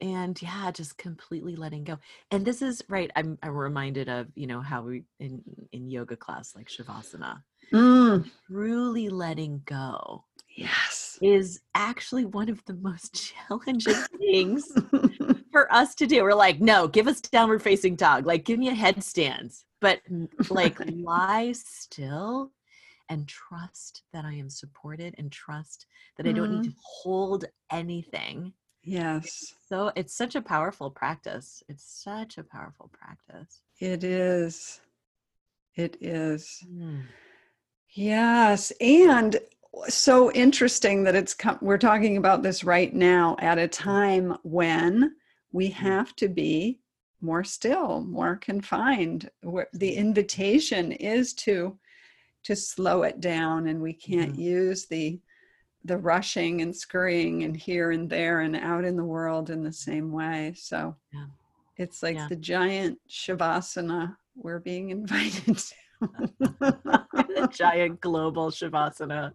and 0.00 0.40
yeah 0.40 0.70
just 0.70 0.96
completely 0.96 1.56
letting 1.56 1.84
go. 1.84 1.98
And 2.30 2.44
this 2.44 2.62
is 2.62 2.82
right 2.88 3.10
i'm 3.16 3.38
i'm 3.42 3.50
reminded 3.56 4.08
of 4.08 4.28
you 4.34 4.46
know 4.46 4.60
how 4.60 4.82
we 4.82 5.04
in 5.20 5.42
in 5.72 5.90
yoga 5.90 6.16
class 6.16 6.54
like 6.54 6.68
shavasana 6.68 7.42
Mm, 7.72 8.30
truly 8.46 9.08
letting 9.10 9.60
go. 9.66 10.24
Yes. 10.56 10.87
Is 11.22 11.60
actually 11.74 12.24
one 12.24 12.48
of 12.48 12.64
the 12.66 12.74
most 12.74 13.32
challenging 13.48 13.94
things 14.18 14.72
for 15.52 15.72
us 15.72 15.94
to 15.94 16.06
do 16.06 16.22
we're 16.22 16.34
like 16.34 16.60
no 16.60 16.86
give 16.88 17.06
us 17.06 17.20
downward 17.20 17.62
facing 17.62 17.96
dog 17.96 18.26
like 18.26 18.44
give 18.44 18.58
me 18.58 18.68
a 18.68 18.74
headstand 18.74 19.62
but 19.80 20.00
like 20.50 20.78
lie 20.86 21.52
still 21.52 22.52
and 23.08 23.26
trust 23.26 24.02
that 24.12 24.24
i 24.24 24.32
am 24.32 24.50
supported 24.50 25.14
and 25.18 25.32
trust 25.32 25.86
that 26.16 26.26
i 26.26 26.32
don't 26.32 26.50
need 26.50 26.64
to 26.64 26.72
hold 26.82 27.44
anything 27.70 28.52
yes, 28.84 29.54
so 29.68 29.90
it's 29.96 30.14
such 30.14 30.34
a 30.34 30.42
powerful 30.42 30.90
practice 30.90 31.62
it's 31.68 31.84
such 31.84 32.38
a 32.38 32.42
powerful 32.44 32.90
practice 32.92 33.62
it 33.80 34.02
is. 34.02 34.80
It 35.76 35.96
is. 36.00 36.66
Mm. 36.68 37.02
Yes. 37.90 38.72
And 38.80 39.36
so 39.88 40.32
interesting 40.32 41.04
that 41.04 41.14
it's 41.14 41.34
come, 41.34 41.58
we're 41.60 41.78
talking 41.78 42.16
about 42.16 42.42
this 42.42 42.64
right 42.64 42.92
now 42.94 43.36
at 43.38 43.58
a 43.58 43.68
time 43.68 44.36
when 44.42 45.14
we 45.52 45.68
have 45.68 46.14
to 46.16 46.28
be 46.28 46.80
more 47.20 47.44
still, 47.44 48.02
more 48.02 48.36
confined. 48.36 49.30
The 49.72 49.94
invitation 49.94 50.92
is 50.92 51.34
to 51.34 51.78
to 52.44 52.54
slow 52.54 53.02
it 53.02 53.20
down 53.20 53.66
and 53.66 53.82
we 53.82 53.92
can't 53.92 54.34
Mhm. 54.34 54.38
use 54.38 54.86
the 54.86 55.20
the 55.84 55.96
rushing 55.98 56.60
and 56.60 56.74
scurrying 56.74 57.44
and 57.44 57.56
here 57.56 57.90
and 57.92 58.08
there 58.10 58.40
and 58.40 58.56
out 58.56 58.84
in 58.84 58.96
the 58.96 59.04
world 59.04 59.48
in 59.50 59.62
the 59.62 59.72
same 59.72 60.10
way. 60.12 60.52
So 60.56 60.96
Yeah. 61.12 61.26
it's 61.76 62.02
like 62.02 62.16
Yeah. 62.16 62.26
the 62.28 62.36
giant 62.36 63.00
shavasana 63.08 64.16
we're 64.34 64.58
being 64.60 64.90
invited 64.98 65.56
to. 65.58 65.74
the 66.00 67.48
giant 67.52 68.00
global 68.00 68.50
shavasana 68.50 69.32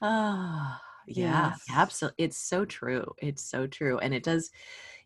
ah 0.00 0.80
yeah 1.06 1.52
Yes. 1.52 1.66
absolutely 1.70 2.24
it's 2.24 2.36
so 2.38 2.64
true 2.64 3.14
it's 3.18 3.42
so 3.42 3.66
true 3.66 3.98
and 3.98 4.14
it 4.14 4.22
does 4.22 4.50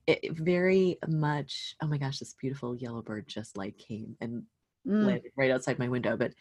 it 0.07 0.33
very 0.37 0.99
much 1.09 1.77
oh 1.83 1.87
my 1.87 1.99
gosh 1.99 2.19
this 2.19 2.35
beautiful 2.35 2.77
yellow 2.77 3.03
bird 3.03 3.27
just 3.29 3.57
like 3.57 3.77
came 3.79 4.17
and 4.21 4.45
Mm, 4.87 5.05
landed 5.07 5.33
right 5.37 5.51
outside 5.51 5.79
my 5.79 5.89
window 5.89 6.17
but 6.17 6.33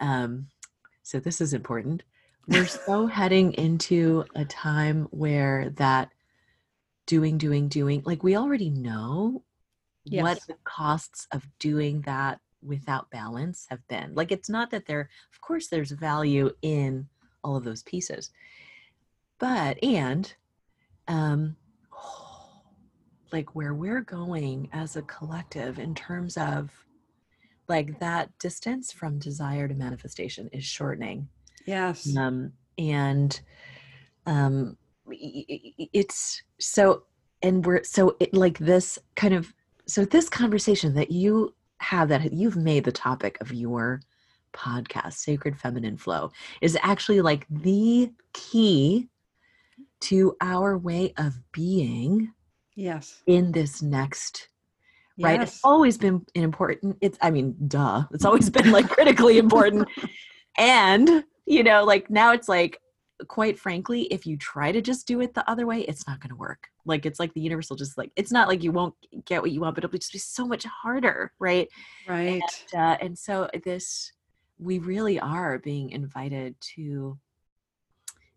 um 0.00 0.48
so 1.02 1.20
this 1.20 1.40
is 1.40 1.54
important. 1.54 2.02
We're 2.48 2.66
so 2.86 3.06
heading 3.06 3.52
into 3.54 4.24
a 4.34 4.44
time 4.44 5.08
where 5.10 5.70
that 5.76 6.10
doing 7.06 7.38
doing 7.38 7.68
doing 7.68 8.02
like 8.04 8.22
we 8.22 8.36
already 8.36 8.70
know 8.70 9.44
what 10.08 10.40
the 10.48 10.56
costs 10.64 11.26
of 11.32 11.46
doing 11.58 12.02
that 12.02 12.40
without 12.62 13.10
balance 13.10 13.66
have 13.70 13.86
been 13.88 14.14
like 14.14 14.32
it's 14.32 14.48
not 14.48 14.70
that 14.70 14.86
there 14.86 15.10
of 15.32 15.40
course 15.40 15.68
there's 15.68 15.90
value 15.90 16.50
in 16.62 17.08
all 17.44 17.56
of 17.56 17.64
those 17.64 17.82
pieces 17.82 18.30
but 19.38 19.82
and 19.82 20.34
um 21.08 21.56
like 23.32 23.54
where 23.54 23.74
we're 23.74 24.00
going 24.00 24.68
as 24.72 24.96
a 24.96 25.02
collective 25.02 25.78
in 25.78 25.94
terms 25.94 26.36
of 26.36 26.70
like 27.68 27.98
that 27.98 28.36
distance 28.38 28.92
from 28.92 29.18
desire 29.18 29.68
to 29.68 29.74
manifestation 29.74 30.48
is 30.52 30.64
shortening 30.64 31.28
Yes. 31.66 32.14
um 32.16 32.52
and 32.78 33.40
um 34.26 34.76
it's 35.06 36.42
so 36.58 37.04
and 37.42 37.64
we're 37.64 37.84
so 37.84 38.16
it, 38.20 38.32
like 38.34 38.58
this 38.58 38.98
kind 39.16 39.34
of 39.34 39.52
so 39.86 40.04
this 40.04 40.28
conversation 40.28 40.94
that 40.94 41.10
you 41.10 41.54
have 41.78 42.08
that 42.08 42.32
you've 42.32 42.56
made 42.56 42.84
the 42.84 42.92
topic 42.92 43.38
of 43.40 43.52
your 43.52 44.00
podcast 44.54 45.14
sacred 45.14 45.58
feminine 45.58 45.96
flow 45.96 46.30
is 46.62 46.78
actually 46.82 47.20
like 47.20 47.46
the 47.50 48.10
key 48.32 49.08
to 50.00 50.36
our 50.40 50.78
way 50.78 51.12
of 51.18 51.34
being 51.52 52.32
Yes. 52.76 53.22
in 53.26 53.52
this 53.52 53.82
next 53.82 54.48
right? 55.20 55.40
It's 55.40 55.60
always 55.62 55.96
been 55.96 56.26
an 56.34 56.42
important 56.42 56.96
it's 57.00 57.16
i 57.22 57.30
mean 57.30 57.54
duh 57.68 58.02
it's 58.12 58.24
always 58.24 58.50
been 58.50 58.72
like 58.72 58.88
critically 58.88 59.38
important. 59.38 59.88
And 60.58 61.24
you 61.46 61.62
know 61.64 61.84
like 61.84 62.10
now 62.10 62.32
it's 62.32 62.48
like 62.48 62.78
quite 63.28 63.58
frankly 63.58 64.02
if 64.04 64.26
you 64.26 64.36
try 64.36 64.72
to 64.72 64.80
just 64.80 65.06
do 65.06 65.20
it 65.20 65.34
the 65.34 65.48
other 65.50 65.66
way 65.66 65.80
it's 65.82 66.06
not 66.08 66.20
going 66.20 66.30
to 66.30 66.36
work. 66.36 66.68
Like 66.84 67.06
it's 67.06 67.18
like 67.20 67.32
the 67.34 67.40
universe 67.40 67.70
will 67.70 67.76
just 67.76 67.96
like 67.98 68.10
it's 68.16 68.32
not 68.32 68.48
like 68.48 68.62
you 68.62 68.72
won't 68.72 68.94
get 69.24 69.40
what 69.42 69.50
you 69.52 69.60
want 69.60 69.74
but 69.76 69.84
it'll 69.84 69.96
just 69.98 70.12
be 70.12 70.18
so 70.18 70.46
much 70.46 70.64
harder 70.64 71.32
right? 71.38 71.68
Right. 72.08 72.42
and, 72.72 72.80
uh, 72.80 72.96
and 73.00 73.18
so 73.18 73.48
this 73.64 74.12
we 74.58 74.78
really 74.78 75.18
are 75.18 75.58
being 75.58 75.90
invited 75.90 76.54
to 76.60 77.18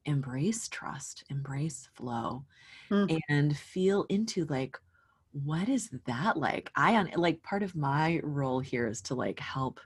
embrace 0.05 0.67
trust 0.69 1.23
embrace 1.29 1.89
flow 1.95 2.43
Mm. 2.89 3.19
and 3.27 3.57
feel 3.57 4.05
into 4.07 4.45
like 4.45 4.77
what 5.33 5.67
is 5.67 5.89
that 6.05 6.37
like 6.37 6.71
i 6.75 6.95
on 6.95 7.11
like 7.17 7.43
part 7.43 7.61
of 7.61 7.75
my 7.75 8.21
role 8.23 8.61
here 8.61 8.87
is 8.87 9.01
to 9.01 9.13
like 9.15 9.39
help 9.41 9.81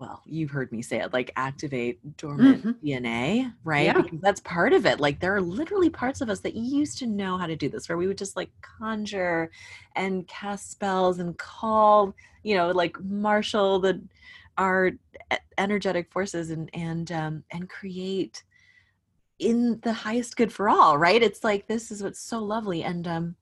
well 0.00 0.20
you've 0.26 0.50
heard 0.50 0.72
me 0.72 0.82
say 0.82 1.00
it 1.00 1.12
like 1.12 1.30
activate 1.36 2.00
dormant 2.16 2.64
Mhm. 2.64 2.74
dna 2.82 3.54
right 3.62 3.84
Yeah. 3.84 4.02
because 4.02 4.20
that's 4.20 4.40
part 4.40 4.72
of 4.72 4.84
it 4.84 4.98
like 4.98 5.20
there 5.20 5.34
are 5.36 5.40
literally 5.40 5.88
parts 5.88 6.20
of 6.20 6.28
us 6.28 6.40
that 6.40 6.54
used 6.56 6.98
to 6.98 7.06
know 7.06 7.38
how 7.38 7.46
to 7.46 7.54
do 7.54 7.68
this 7.68 7.88
where 7.88 7.96
we 7.96 8.08
would 8.08 8.18
just 8.18 8.34
like 8.36 8.50
conjure 8.60 9.50
and 9.94 10.26
cast 10.26 10.72
spells 10.72 11.20
and 11.20 11.38
call 11.38 12.12
you 12.42 12.56
know 12.56 12.72
like 12.72 13.00
marshal 13.04 13.78
the 13.78 14.02
our 14.58 14.92
energetic 15.58 16.10
forces 16.12 16.50
and 16.50 16.70
and 16.74 17.12
um 17.12 17.44
and 17.50 17.68
create 17.68 18.44
in 19.38 19.80
the 19.82 19.92
highest 19.92 20.36
good 20.36 20.52
for 20.52 20.68
all 20.68 20.96
right 20.98 21.22
it's 21.22 21.44
like 21.44 21.66
this 21.66 21.90
is 21.90 22.02
what's 22.02 22.20
so 22.20 22.38
lovely 22.38 22.82
and 22.82 23.06
um 23.06 23.36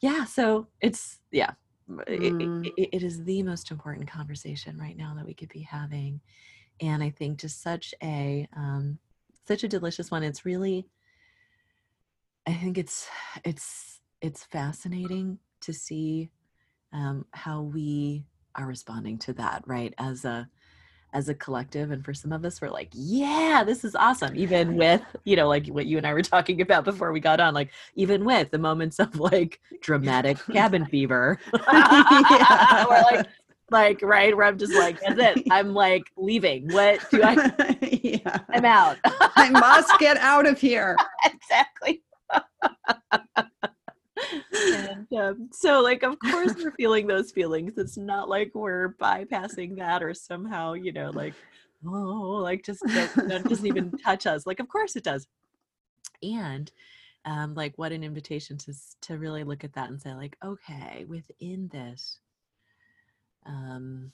yeah 0.00 0.24
so 0.24 0.66
it's 0.80 1.20
yeah 1.30 1.52
Mm. 1.90 2.66
i- 2.66 2.72
it 2.92 3.02
is 3.02 3.24
the 3.24 3.42
most 3.42 3.70
important 3.70 4.08
conversation 4.08 4.78
right 4.78 4.96
now 4.96 5.14
that 5.16 5.26
we 5.26 5.34
could 5.34 5.48
be 5.50 5.60
having 5.62 6.20
and 6.80 7.02
i 7.02 7.10
think 7.10 7.38
just 7.38 7.60
such 7.62 7.92
a 8.02 8.48
um 8.56 8.98
such 9.46 9.64
a 9.64 9.68
delicious 9.68 10.10
one 10.10 10.22
it's 10.22 10.46
really 10.46 10.86
i 12.46 12.54
think 12.54 12.78
it's 12.78 13.08
it's 13.44 14.00
it's 14.20 14.44
fascinating 14.44 15.38
to 15.60 15.72
see 15.72 16.30
um 16.92 17.26
how 17.32 17.62
we 17.62 18.24
are 18.54 18.66
responding 18.66 19.18
to 19.18 19.32
that 19.32 19.62
right 19.66 19.94
as 19.98 20.24
a 20.24 20.48
as 21.14 21.28
a 21.28 21.34
collective 21.34 21.90
and 21.90 22.04
for 22.04 22.14
some 22.14 22.32
of 22.32 22.44
us 22.44 22.60
we're 22.60 22.70
like 22.70 22.88
yeah 22.92 23.62
this 23.64 23.84
is 23.84 23.94
awesome 23.94 24.34
even 24.34 24.76
with 24.76 25.02
you 25.24 25.36
know 25.36 25.46
like 25.46 25.66
what 25.68 25.86
you 25.86 25.98
and 25.98 26.06
i 26.06 26.12
were 26.12 26.22
talking 26.22 26.60
about 26.60 26.84
before 26.84 27.12
we 27.12 27.20
got 27.20 27.40
on 27.40 27.52
like 27.52 27.70
even 27.94 28.24
with 28.24 28.50
the 28.50 28.58
moments 28.58 28.98
of 28.98 29.18
like 29.20 29.60
dramatic 29.80 30.38
cabin 30.52 30.86
fever. 30.86 31.38
Yeah. 31.52 32.86
we're 32.88 33.02
like 33.02 33.26
like 33.70 34.02
right 34.02 34.36
where 34.36 34.46
i'm 34.46 34.58
just 34.58 34.74
like 34.74 35.00
that's 35.00 35.18
it. 35.38 35.46
I'm 35.50 35.72
like 35.72 36.04
leaving. 36.16 36.70
What 36.72 37.00
do 37.10 37.22
i 37.22 37.78
yeah. 37.80 38.38
i'm 38.50 38.64
out. 38.64 38.98
I 39.04 39.50
must 39.50 39.98
get 39.98 40.18
out 40.18 40.46
of 40.46 40.60
here. 40.60 40.96
Exactly 41.24 42.02
and 44.52 45.12
um, 45.14 45.48
so 45.52 45.80
like 45.80 46.02
of 46.02 46.18
course 46.18 46.54
we're 46.56 46.72
feeling 46.72 47.06
those 47.06 47.30
feelings. 47.30 47.74
It's 47.76 47.96
not 47.96 48.28
like 48.28 48.52
we're 48.54 48.94
bypassing 48.94 49.76
that 49.78 50.02
or 50.02 50.14
somehow 50.14 50.74
you 50.74 50.92
know 50.92 51.10
like 51.10 51.34
oh 51.86 52.40
like 52.42 52.64
just 52.64 52.80
that 52.86 53.44
doesn't 53.48 53.66
even 53.66 53.90
touch 54.04 54.26
us. 54.26 54.46
Like 54.46 54.60
of 54.60 54.68
course 54.68 54.96
it 54.96 55.04
does. 55.04 55.26
And 56.22 56.70
um 57.24 57.54
like 57.54 57.76
what 57.76 57.92
an 57.92 58.04
invitation 58.04 58.56
to 58.58 58.74
to 59.02 59.18
really 59.18 59.44
look 59.44 59.64
at 59.64 59.74
that 59.74 59.90
and 59.90 60.00
say 60.00 60.14
like 60.14 60.36
okay 60.44 61.04
within 61.08 61.68
this 61.72 62.18
um 63.46 64.12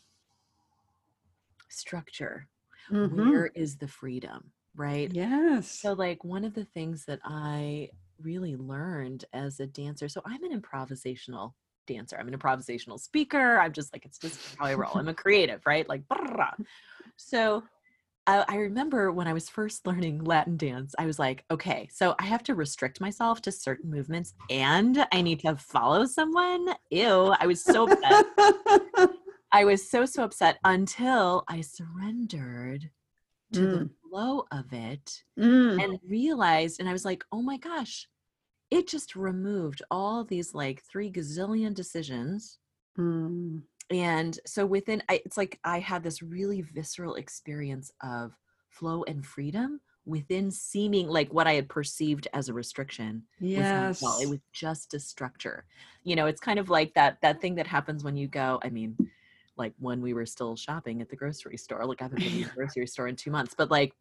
structure 1.68 2.48
mm-hmm. 2.90 3.30
where 3.30 3.46
is 3.54 3.76
the 3.76 3.88
freedom? 3.88 4.50
Right? 4.76 5.10
Yes. 5.12 5.70
So 5.70 5.92
like 5.92 6.24
one 6.24 6.44
of 6.44 6.54
the 6.54 6.64
things 6.64 7.04
that 7.06 7.20
i 7.24 7.90
really 8.22 8.56
learned 8.56 9.24
as 9.32 9.60
a 9.60 9.66
dancer. 9.66 10.08
So 10.08 10.22
I'm 10.26 10.42
an 10.44 10.58
improvisational 10.58 11.52
dancer. 11.86 12.16
I'm 12.18 12.28
an 12.28 12.38
improvisational 12.38 13.00
speaker. 13.00 13.58
I'm 13.58 13.72
just 13.72 13.92
like, 13.92 14.04
it's 14.04 14.18
just 14.18 14.38
how 14.58 14.66
I 14.66 14.74
roll. 14.74 14.92
I'm 14.94 15.08
a 15.08 15.14
creative, 15.14 15.60
right? 15.66 15.88
Like, 15.88 16.02
so 17.16 17.62
I, 18.26 18.44
I 18.46 18.56
remember 18.56 19.10
when 19.10 19.26
I 19.26 19.32
was 19.32 19.48
first 19.48 19.86
learning 19.86 20.22
Latin 20.22 20.56
dance, 20.56 20.94
I 20.98 21.06
was 21.06 21.18
like, 21.18 21.44
okay, 21.50 21.88
so 21.90 22.14
I 22.18 22.26
have 22.26 22.42
to 22.44 22.54
restrict 22.54 23.00
myself 23.00 23.40
to 23.42 23.52
certain 23.52 23.90
movements 23.90 24.34
and 24.50 25.06
I 25.10 25.22
need 25.22 25.40
to 25.40 25.56
follow 25.56 26.04
someone. 26.04 26.68
Ew. 26.90 27.34
I 27.40 27.46
was 27.46 27.64
so 27.64 27.90
upset. 27.90 28.26
I 29.50 29.64
was 29.64 29.90
so, 29.90 30.04
so 30.04 30.24
upset 30.24 30.58
until 30.62 31.44
I 31.48 31.62
surrendered 31.62 32.90
to 33.54 33.60
mm. 33.60 33.70
the 33.70 33.90
flow 34.08 34.44
of 34.52 34.72
it 34.72 35.22
mm. 35.38 35.82
and 35.82 35.98
realized, 36.08 36.80
and 36.80 36.88
I 36.88 36.92
was 36.92 37.04
like, 37.04 37.24
oh 37.32 37.42
my 37.42 37.56
gosh, 37.56 38.06
it 38.70 38.88
just 38.88 39.16
removed 39.16 39.82
all 39.90 40.24
these 40.24 40.54
like 40.54 40.82
three 40.82 41.10
gazillion 41.10 41.74
decisions. 41.74 42.58
Mm. 42.98 43.62
And 43.90 44.38
so 44.46 44.66
within, 44.66 45.02
I, 45.08 45.22
it's 45.24 45.36
like 45.36 45.58
I 45.64 45.78
had 45.78 46.02
this 46.02 46.22
really 46.22 46.62
visceral 46.62 47.14
experience 47.14 47.90
of 48.02 48.32
flow 48.70 49.02
and 49.04 49.24
freedom 49.24 49.80
within 50.04 50.50
seeming 50.50 51.08
like 51.08 51.32
what 51.32 51.46
I 51.46 51.54
had 51.54 51.68
perceived 51.68 52.28
as 52.32 52.48
a 52.48 52.54
restriction. 52.54 53.22
Yes. 53.40 54.02
Was, 54.02 54.22
it 54.22 54.28
was 54.28 54.40
just 54.52 54.94
a 54.94 55.00
structure. 55.00 55.64
You 56.04 56.16
know, 56.16 56.26
it's 56.26 56.40
kind 56.40 56.58
of 56.58 56.70
like 56.70 56.94
that 56.94 57.18
that 57.22 57.40
thing 57.40 57.54
that 57.56 57.66
happens 57.66 58.04
when 58.04 58.16
you 58.16 58.26
go, 58.26 58.58
I 58.62 58.70
mean, 58.70 58.96
like 59.58 59.72
when 59.78 60.00
we 60.00 60.14
were 60.14 60.26
still 60.26 60.56
shopping 60.56 61.02
at 61.02 61.10
the 61.10 61.16
grocery 61.16 61.56
store. 61.56 61.84
Like 61.84 62.00
I 62.00 62.04
haven't 62.04 62.20
been 62.20 62.30
to 62.30 62.44
the 62.44 62.50
grocery 62.54 62.86
store 62.86 63.08
in 63.08 63.16
two 63.16 63.30
months, 63.30 63.54
but 63.56 63.70
like, 63.70 63.92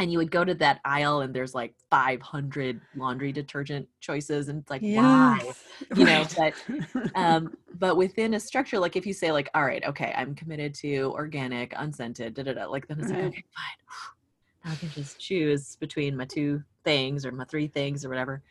and 0.00 0.10
you 0.10 0.18
would 0.18 0.30
go 0.30 0.44
to 0.44 0.54
that 0.54 0.80
aisle 0.84 1.20
and 1.20 1.32
there's 1.32 1.54
like 1.54 1.74
500 1.90 2.80
laundry 2.96 3.32
detergent 3.32 3.88
choices 4.00 4.48
and 4.48 4.60
it's 4.60 4.70
like 4.70 4.82
yes. 4.82 5.02
why 5.02 5.52
you 5.96 6.04
know 6.04 6.26
but 6.36 7.12
um 7.14 7.56
but 7.78 7.96
within 7.96 8.34
a 8.34 8.40
structure 8.40 8.78
like 8.80 8.96
if 8.96 9.06
you 9.06 9.12
say 9.12 9.30
like 9.30 9.48
all 9.54 9.64
right 9.64 9.84
okay 9.84 10.12
i'm 10.16 10.34
committed 10.34 10.74
to 10.74 11.12
organic 11.12 11.72
unscented 11.76 12.34
da, 12.34 12.42
da, 12.42 12.54
da, 12.54 12.66
like 12.66 12.88
then 12.88 12.98
it's 12.98 13.10
right. 13.10 13.18
like 13.18 13.28
okay 13.28 13.44
fine 13.54 14.64
now 14.64 14.72
i 14.72 14.74
can 14.74 14.90
just 14.90 15.20
choose 15.20 15.76
between 15.76 16.16
my 16.16 16.24
two 16.24 16.60
things 16.82 17.24
or 17.24 17.30
my 17.30 17.44
three 17.44 17.68
things 17.68 18.04
or 18.04 18.08
whatever 18.08 18.42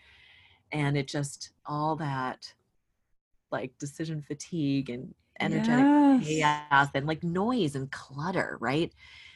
and 0.71 0.95
it 0.95 1.09
just 1.09 1.51
all 1.65 1.97
that 1.97 2.53
like 3.51 3.77
decision 3.77 4.21
fatigue 4.21 4.89
and 4.89 5.13
energetic 5.39 5.85
yes. 5.85 6.25
chaos 6.25 6.89
and 6.93 7.05
like 7.05 7.23
noise 7.23 7.75
and 7.75 7.91
clutter, 7.91 8.57
right? 8.59 8.93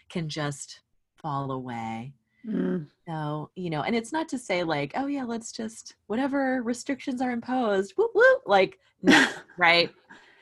Can 0.10 0.30
just 0.30 0.82
fall 1.16 1.52
away. 1.52 2.14
Mm. 2.48 2.88
So, 3.08 3.50
you 3.56 3.70
know, 3.70 3.82
and 3.82 3.96
it's 3.96 4.14
not 4.14 4.30
to 4.30 4.38
say 4.38 4.64
like, 4.64 4.94
oh 4.96 5.08
yeah, 5.08 5.24
let's 5.24 5.52
just 5.52 5.96
whatever 6.08 6.62
restrictions 6.64 7.22
are 7.22 7.32
imposed, 7.32 7.94
whoop, 7.98 8.12
whoop, 8.14 8.44
like 8.46 8.80
no, 9.02 9.28
right? 9.58 9.92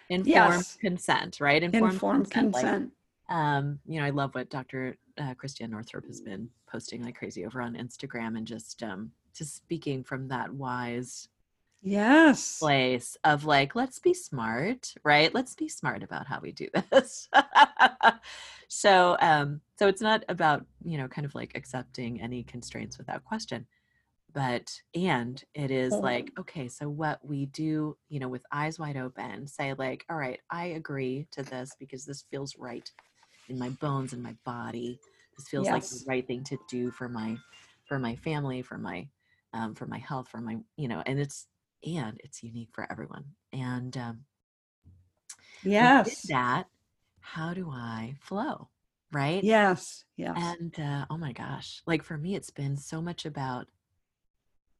Informed 0.09 0.27
yes. 0.27 0.77
consent, 0.79 1.39
right? 1.39 1.63
Informed, 1.63 1.93
Informed 1.93 2.31
consent. 2.31 2.53
consent. 2.53 2.91
Like, 3.29 3.37
um, 3.37 3.79
you 3.87 3.99
know, 3.99 4.05
I 4.05 4.11
love 4.11 4.35
what 4.35 4.49
Dr. 4.51 4.97
Uh, 5.17 5.33
Christiane 5.33 5.71
Northrup 5.71 6.05
has 6.05 6.21
been 6.21 6.47
posting 6.67 7.03
like 7.03 7.17
crazy 7.17 7.45
over 7.45 7.61
on 7.61 7.75
Instagram 7.75 8.37
and 8.37 8.45
just 8.45 8.83
um 8.83 9.11
just 9.35 9.55
speaking 9.55 10.03
from 10.03 10.27
that 10.27 10.51
wise 10.53 11.29
yes. 11.85 12.59
place 12.59 13.17
of 13.23 13.45
like 13.45 13.75
let's 13.75 13.99
be 13.99 14.13
smart 14.13 14.93
right? 15.03 15.33
Let's 15.33 15.55
be 15.55 15.69
smart 15.69 16.03
about 16.03 16.27
how 16.27 16.39
we 16.41 16.51
do 16.51 16.67
this. 16.91 17.29
So 18.67 19.15
um 19.21 19.61
so 19.77 19.87
it's 19.87 20.01
not 20.01 20.23
about 20.27 20.65
you 20.83 20.97
know 20.97 21.07
kind 21.07 21.25
of 21.25 21.35
like 21.35 21.51
accepting 21.55 22.19
any 22.19 22.43
constraints 22.43 22.97
without 22.97 23.23
question 23.23 23.67
but 24.33 24.81
and 24.95 25.41
it 25.53 25.69
is 25.69 25.93
like 25.93 26.31
okay 26.37 26.67
so 26.67 26.89
what 26.89 27.19
we 27.23 27.45
do 27.45 27.95
you 28.09 28.19
know 28.19 28.27
with 28.27 28.41
eyes 28.51 28.79
wide 28.79 28.97
open 28.97 29.47
say 29.47 29.75
like 29.77 30.03
all 30.09 30.17
right 30.17 30.39
i 30.49 30.65
agree 30.65 31.27
to 31.31 31.43
this 31.43 31.73
because 31.79 32.05
this 32.05 32.25
feels 32.31 32.57
right 32.57 32.91
in 33.49 33.59
my 33.59 33.69
bones 33.69 34.13
and 34.13 34.23
my 34.23 34.35
body. 34.45 34.99
This 35.37 35.47
feels 35.47 35.65
yes. 35.65 35.73
like 35.73 35.83
the 35.83 36.05
right 36.07 36.27
thing 36.27 36.43
to 36.45 36.57
do 36.69 36.91
for 36.91 37.09
my 37.09 37.37
for 37.85 37.99
my 37.99 38.15
family 38.15 38.61
for 38.61 38.77
my 38.77 39.07
um, 39.53 39.75
for 39.75 39.85
my 39.85 39.99
health 39.99 40.27
for 40.29 40.41
my 40.41 40.57
you 40.75 40.87
know 40.87 41.03
and 41.05 41.19
it's 41.19 41.47
and 41.85 42.19
it's 42.23 42.43
unique 42.43 42.69
for 42.73 42.89
everyone. 42.91 43.25
And 43.53 43.95
um, 43.97 44.19
yes, 45.63 46.23
that 46.29 46.65
how 47.19 47.53
do 47.53 47.69
I 47.69 48.15
flow? 48.21 48.69
Right? 49.11 49.43
Yes, 49.43 50.03
yes. 50.17 50.35
And 50.37 50.77
uh, 50.79 51.05
oh 51.09 51.17
my 51.17 51.31
gosh, 51.31 51.81
like 51.85 52.03
for 52.03 52.17
me, 52.17 52.35
it's 52.35 52.49
been 52.49 52.75
so 52.75 53.01
much 53.01 53.25
about 53.25 53.67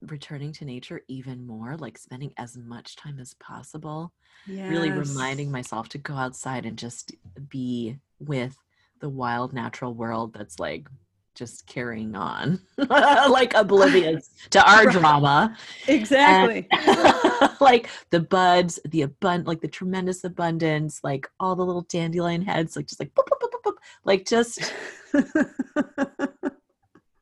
returning 0.02 0.52
to 0.54 0.65
nature 0.65 1.02
even 1.08 1.46
more, 1.46 1.78
like 1.78 1.98
spending 1.98 2.34
as 2.38 2.58
much 2.58 2.96
time 2.96 3.20
as 3.20 3.34
possible. 3.36 4.13
Yes. 4.48 4.70
Really 4.70 4.91
reminding 4.91 5.52
myself 5.52 5.89
to 5.89 5.98
go 5.98 6.15
outside 6.15 6.65
and 6.65 6.78
just 6.78 7.13
be 7.50 7.98
with 8.20 8.56
the 9.00 9.10
wild 9.10 9.54
natural 9.54 9.94
world 9.94 10.34
that's 10.34 10.60
like 10.60 10.88
just 11.36 11.67
carrying 11.67 12.15
on 12.15 12.60
like 12.89 13.54
oblivious 13.54 14.30
to 14.50 14.69
our 14.69 14.86
drama. 14.86 15.56
Exactly. 15.88 16.67
and, 16.71 17.52
like 17.62 17.89
the 18.10 18.19
buds 18.19 18.80
the 18.86 19.02
abund 19.02 19.45
like 19.45 19.62
the 19.62 19.67
tremendous 19.67 20.24
abundance 20.24 21.02
like 21.04 21.30
all 21.39 21.56
the 21.56 21.65
little 21.65 21.84
dandelion 21.84 22.41
heads 22.41 22.76
like 22.76 22.88
just 22.88 23.00
like 23.00 23.13
boop, 23.13 23.28
boop, 23.28 23.52
boop, 23.63 23.74
like 24.04 24.26
just 24.26 24.74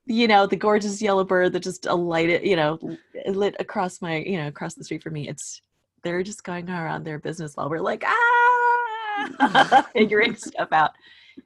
you 0.06 0.28
know 0.28 0.45
the 0.45 0.56
gorgeous 0.56 1.02
yellow 1.02 1.23
bird 1.23 1.54
that 1.54 1.62
just 1.62 1.86
alighted 1.86 2.45
you 2.45 2.56
know 2.56 2.80
lit 3.28 3.56
across 3.60 4.02
my 4.02 4.17
you 4.17 4.38
know 4.38 4.47
across 4.47 4.76
the 4.76 4.84
street 4.84 5.04
for 5.04 5.10
me. 5.10 5.28
It's 5.28 5.62
they're 6.04 6.23
just 6.23 6.43
going 6.43 6.69
around 6.69 7.04
their 7.04 7.19
business 7.19 7.56
while 7.56 7.69
we're 7.69 7.80
like 7.80 8.04
ah! 8.06 9.89
figuring 9.93 10.36
stuff 10.36 10.69
out. 10.71 10.91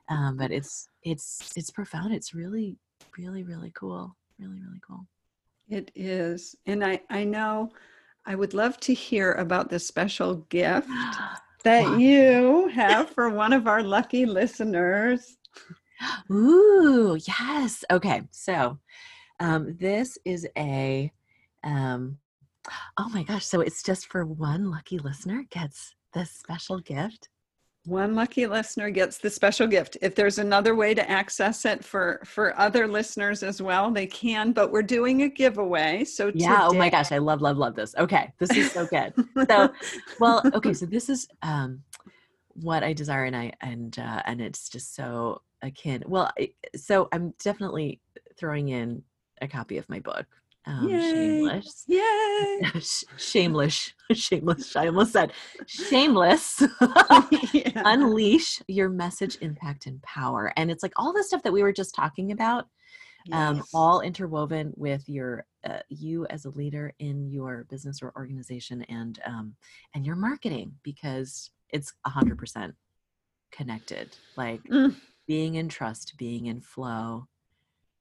Um, 0.09 0.37
but 0.37 0.51
it's 0.51 0.89
it's 1.11 1.53
it's 1.55 1.71
profound 1.71 2.13
it's 2.13 2.33
really 2.33 2.75
really 3.17 3.43
really 3.43 3.71
cool 3.71 4.15
really 4.39 4.59
really 4.61 4.81
cool. 4.85 5.05
It 5.69 5.91
is 5.95 6.55
and 6.65 6.83
i 6.83 7.01
i 7.09 7.23
know 7.23 7.71
i 8.25 8.35
would 8.35 8.53
love 8.53 8.79
to 8.81 8.93
hear 8.93 9.33
about 9.33 9.69
the 9.69 9.79
special 9.79 10.35
gift 10.49 10.87
that 11.63 11.83
wow. 11.83 11.97
you 11.97 12.67
have 12.67 13.09
for 13.15 13.29
one 13.29 13.53
of 13.53 13.67
our 13.67 13.83
lucky 13.83 14.25
listeners. 14.25 15.37
Ooh 16.31 17.17
yes 17.27 17.83
okay 17.91 18.21
so 18.31 18.77
um 19.39 19.75
this 19.79 20.17
is 20.25 20.47
a 20.57 21.11
um 21.63 22.17
oh 22.97 23.09
my 23.09 23.23
gosh 23.23 23.45
so 23.45 23.61
it's 23.61 23.81
just 23.81 24.07
for 24.07 24.25
one 24.25 24.69
lucky 24.69 24.99
listener 24.99 25.43
gets 25.49 25.95
this 26.13 26.31
special 26.31 26.79
gift 26.79 27.29
one 27.87 28.15
lucky 28.15 28.45
listener 28.47 28.89
gets 28.89 29.17
the 29.17 29.29
special 29.29 29.65
gift. 29.65 29.97
If 30.01 30.13
there's 30.13 30.39
another 30.39 30.75
way 30.75 30.93
to 30.93 31.09
access 31.09 31.63
it 31.63 31.85
for 31.85 32.19
for 32.25 32.57
other 32.59 32.85
listeners 32.85 33.43
as 33.43 33.61
well, 33.61 33.89
they 33.91 34.05
can. 34.05 34.51
But 34.51 34.71
we're 34.71 34.83
doing 34.83 35.21
a 35.21 35.29
giveaway. 35.29 36.03
So 36.03 36.27
yeah. 36.35 36.49
Today- 36.49 36.57
oh 36.63 36.73
my 36.73 36.89
gosh, 36.89 37.13
I 37.13 37.17
love 37.19 37.41
love 37.41 37.57
love 37.57 37.75
this. 37.75 37.95
Okay, 37.97 38.33
this 38.39 38.51
is 38.51 38.71
so 38.71 38.85
good. 38.85 39.13
so, 39.49 39.71
well, 40.19 40.41
okay. 40.53 40.73
So 40.73 40.85
this 40.85 41.07
is 41.09 41.29
um, 41.41 41.81
what 42.55 42.83
I 42.83 42.91
desire, 42.91 43.23
and 43.23 43.35
I 43.35 43.53
and 43.61 43.97
uh, 43.97 44.21
and 44.25 44.41
it's 44.41 44.67
just 44.67 44.93
so 44.93 45.41
akin. 45.61 46.03
Well, 46.05 46.29
so 46.75 47.07
I'm 47.13 47.33
definitely 47.41 48.01
throwing 48.37 48.67
in 48.67 49.03
a 49.41 49.47
copy 49.47 49.77
of 49.77 49.87
my 49.87 49.99
book 50.01 50.25
um, 50.67 50.89
Yay. 50.89 50.99
shameless. 50.99 51.85
Yay! 51.87 52.61
Shameless, 53.17 53.93
shameless. 54.13 54.75
I 54.75 54.87
almost 54.87 55.13
said 55.13 55.31
shameless. 55.65 56.61
Yeah. 57.53 57.81
Unleash 57.85 58.61
your 58.67 58.89
message, 58.89 59.37
impact, 59.41 59.85
and 59.87 60.01
power. 60.03 60.53
And 60.57 60.69
it's 60.69 60.83
like 60.83 60.93
all 60.97 61.13
the 61.13 61.23
stuff 61.23 61.43
that 61.43 61.53
we 61.53 61.63
were 61.63 61.71
just 61.73 61.95
talking 61.95 62.31
about, 62.31 62.65
um, 63.31 63.63
all 63.73 64.01
interwoven 64.01 64.73
with 64.75 65.07
your 65.07 65.45
uh, 65.65 65.79
you 65.89 66.25
as 66.27 66.45
a 66.45 66.49
leader 66.51 66.93
in 66.99 67.29
your 67.31 67.65
business 67.69 68.01
or 68.01 68.13
organization 68.15 68.83
and 68.83 69.19
um, 69.25 69.55
and 69.95 70.05
your 70.05 70.15
marketing 70.15 70.73
because 70.83 71.49
it's 71.69 71.93
a 72.05 72.09
hundred 72.09 72.37
percent 72.37 72.73
connected. 73.51 74.15
Like 74.35 74.61
Mm. 74.63 74.95
being 75.27 75.55
in 75.55 75.69
trust, 75.69 76.15
being 76.17 76.45
in 76.47 76.61
flow. 76.61 77.27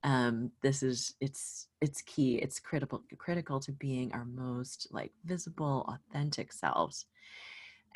Um, 0.06 0.52
this 0.62 0.84
is 0.84 1.14
it's 1.20 1.66
it's 1.80 2.00
key. 2.02 2.36
It's 2.36 2.60
critical 2.60 3.02
critical 3.18 3.58
to 3.60 3.72
being 3.72 4.12
our 4.12 4.24
most 4.24 4.86
like 4.92 5.12
visible, 5.24 5.84
authentic 5.88 6.52
selves, 6.52 7.06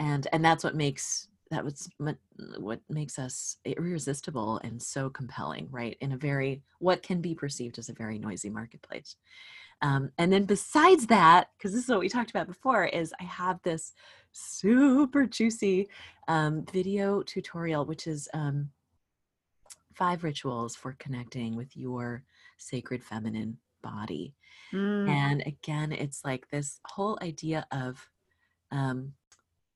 and 0.01 0.27
and 0.33 0.45
that's 0.45 0.65
what 0.65 0.75
makes 0.75 1.29
that 1.53 1.65
was 1.65 1.89
what 2.59 2.81
makes 2.89 3.17
us 3.17 3.59
irresistible 3.65 4.61
and 4.65 4.83
so 4.83 5.09
compelling, 5.09 5.69
right? 5.71 5.97
In 6.01 6.11
a 6.11 6.17
very 6.17 6.63
what 6.81 7.03
can 7.03 7.21
be 7.21 7.33
perceived 7.33 7.79
as 7.79 7.89
a 7.89 7.95
very 7.95 8.19
noisy 8.19 8.51
marketplace. 8.51 9.15
Um, 9.83 10.11
and 10.19 10.33
then 10.33 10.45
besides 10.45 11.07
that, 11.07 11.51
because 11.57 11.73
this 11.73 11.85
is 11.85 11.89
what 11.89 12.01
we 12.01 12.09
talked 12.09 12.31
about 12.31 12.49
before, 12.49 12.87
is 12.87 13.15
I 13.21 13.25
have 13.25 13.63
this 13.63 13.93
super 14.33 15.27
juicy 15.27 15.89
um, 16.27 16.65
video 16.73 17.23
tutorial, 17.23 17.85
which 17.85 18.09
is 18.09 18.29
um, 18.35 18.71
five 20.01 20.25
rituals 20.25 20.75
for 20.75 20.97
connecting 20.99 21.57
with 21.57 21.77
your 21.77 22.25
sacred 22.59 23.05
feminine 23.05 23.59
body. 23.83 24.35
Mm. 24.75 25.09
And 25.09 25.43
again, 25.47 25.93
it's 25.93 26.25
like 26.25 26.49
this 26.49 26.81
whole 26.87 27.19
idea 27.23 27.67
of 27.71 28.09
um, 28.73 29.13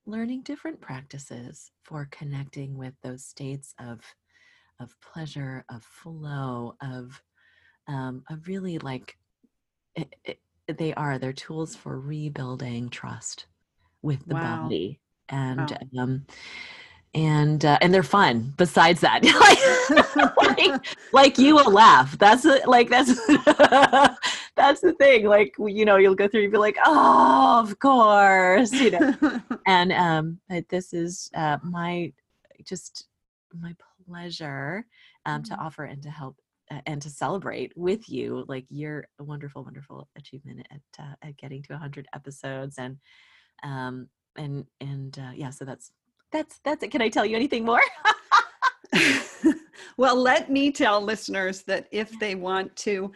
learning 0.07 0.41
different 0.43 0.81
practices 0.81 1.71
for 1.83 2.09
connecting 2.11 2.77
with 2.77 2.95
those 3.03 3.25
states 3.25 3.75
of 3.79 4.01
of 4.81 4.95
pleasure, 5.01 5.63
of 5.69 5.83
flow, 5.83 6.75
of 6.81 7.21
um, 7.87 8.23
of 8.29 8.47
really 8.47 8.79
like 8.79 9.17
it, 9.95 10.15
it, 10.25 10.39
they 10.77 10.93
are 10.95 11.19
they're 11.19 11.33
tools 11.33 11.75
for 11.75 11.99
rebuilding 11.99 12.89
trust 12.89 13.47
with 14.01 14.27
the 14.27 14.35
Wow. 14.35 14.61
body 14.63 14.99
and 15.29 15.71
Wow. 15.71 16.01
um 16.01 16.25
and 17.15 17.63
uh, 17.65 17.77
and 17.81 17.93
they're 17.93 18.03
fun 18.03 18.53
besides 18.57 19.01
that. 19.01 19.23
Like, 20.37 20.81
like 21.13 21.37
you 21.37 21.55
will 21.55 21.71
laugh. 21.71 22.17
That's 22.17 22.43
the, 22.43 22.61
like 22.67 22.89
that's 22.89 23.09
that's 24.55 24.81
the 24.81 24.93
thing. 24.99 25.25
Like 25.25 25.55
you 25.59 25.85
know 25.85 25.97
you'll 25.97 26.15
go 26.15 26.27
through 26.27 26.43
and 26.43 26.51
be 26.51 26.57
like 26.57 26.77
oh 26.85 27.59
of 27.63 27.79
course 27.79 28.71
you 28.73 28.91
know? 28.91 29.41
And 29.65 29.91
um 29.91 30.39
but 30.49 30.67
this 30.69 30.93
is 30.93 31.29
uh 31.35 31.57
my 31.63 32.13
just 32.63 33.07
my 33.53 33.75
pleasure 34.07 34.85
um 35.25 35.43
to 35.43 35.53
Mhm. 35.55 35.59
offer 35.65 35.85
and 35.85 36.01
to 36.03 36.09
help 36.09 36.35
uh, 36.71 36.81
and 36.85 37.01
to 37.01 37.09
celebrate 37.09 37.71
with 37.75 38.09
you 38.09 38.45
like 38.47 38.65
your 38.69 39.07
wonderful 39.19 39.63
wonderful 39.63 40.07
achievement 40.17 40.65
at 40.71 40.81
uh, 41.03 41.15
at 41.21 41.37
getting 41.37 41.61
to 41.63 41.73
100 41.73 42.07
episodes 42.13 42.77
and 42.77 42.97
um 43.63 44.07
and 44.37 44.65
and 44.81 45.19
uh, 45.19 45.31
yeah 45.35 45.49
so 45.49 45.65
that's 45.65 45.91
that's 46.35 46.59
that's 46.65 46.83
it 46.83 46.91
can 46.91 47.01
i 47.01 47.09
tell 47.09 47.25
you 47.25 47.35
anything 47.35 47.63
more 47.63 47.81
well, 49.97 50.15
let 50.15 50.49
me 50.49 50.71
tell 50.71 51.01
listeners 51.01 51.63
that 51.63 51.87
if 51.91 52.17
they 52.19 52.35
want 52.35 52.75
to 52.77 53.11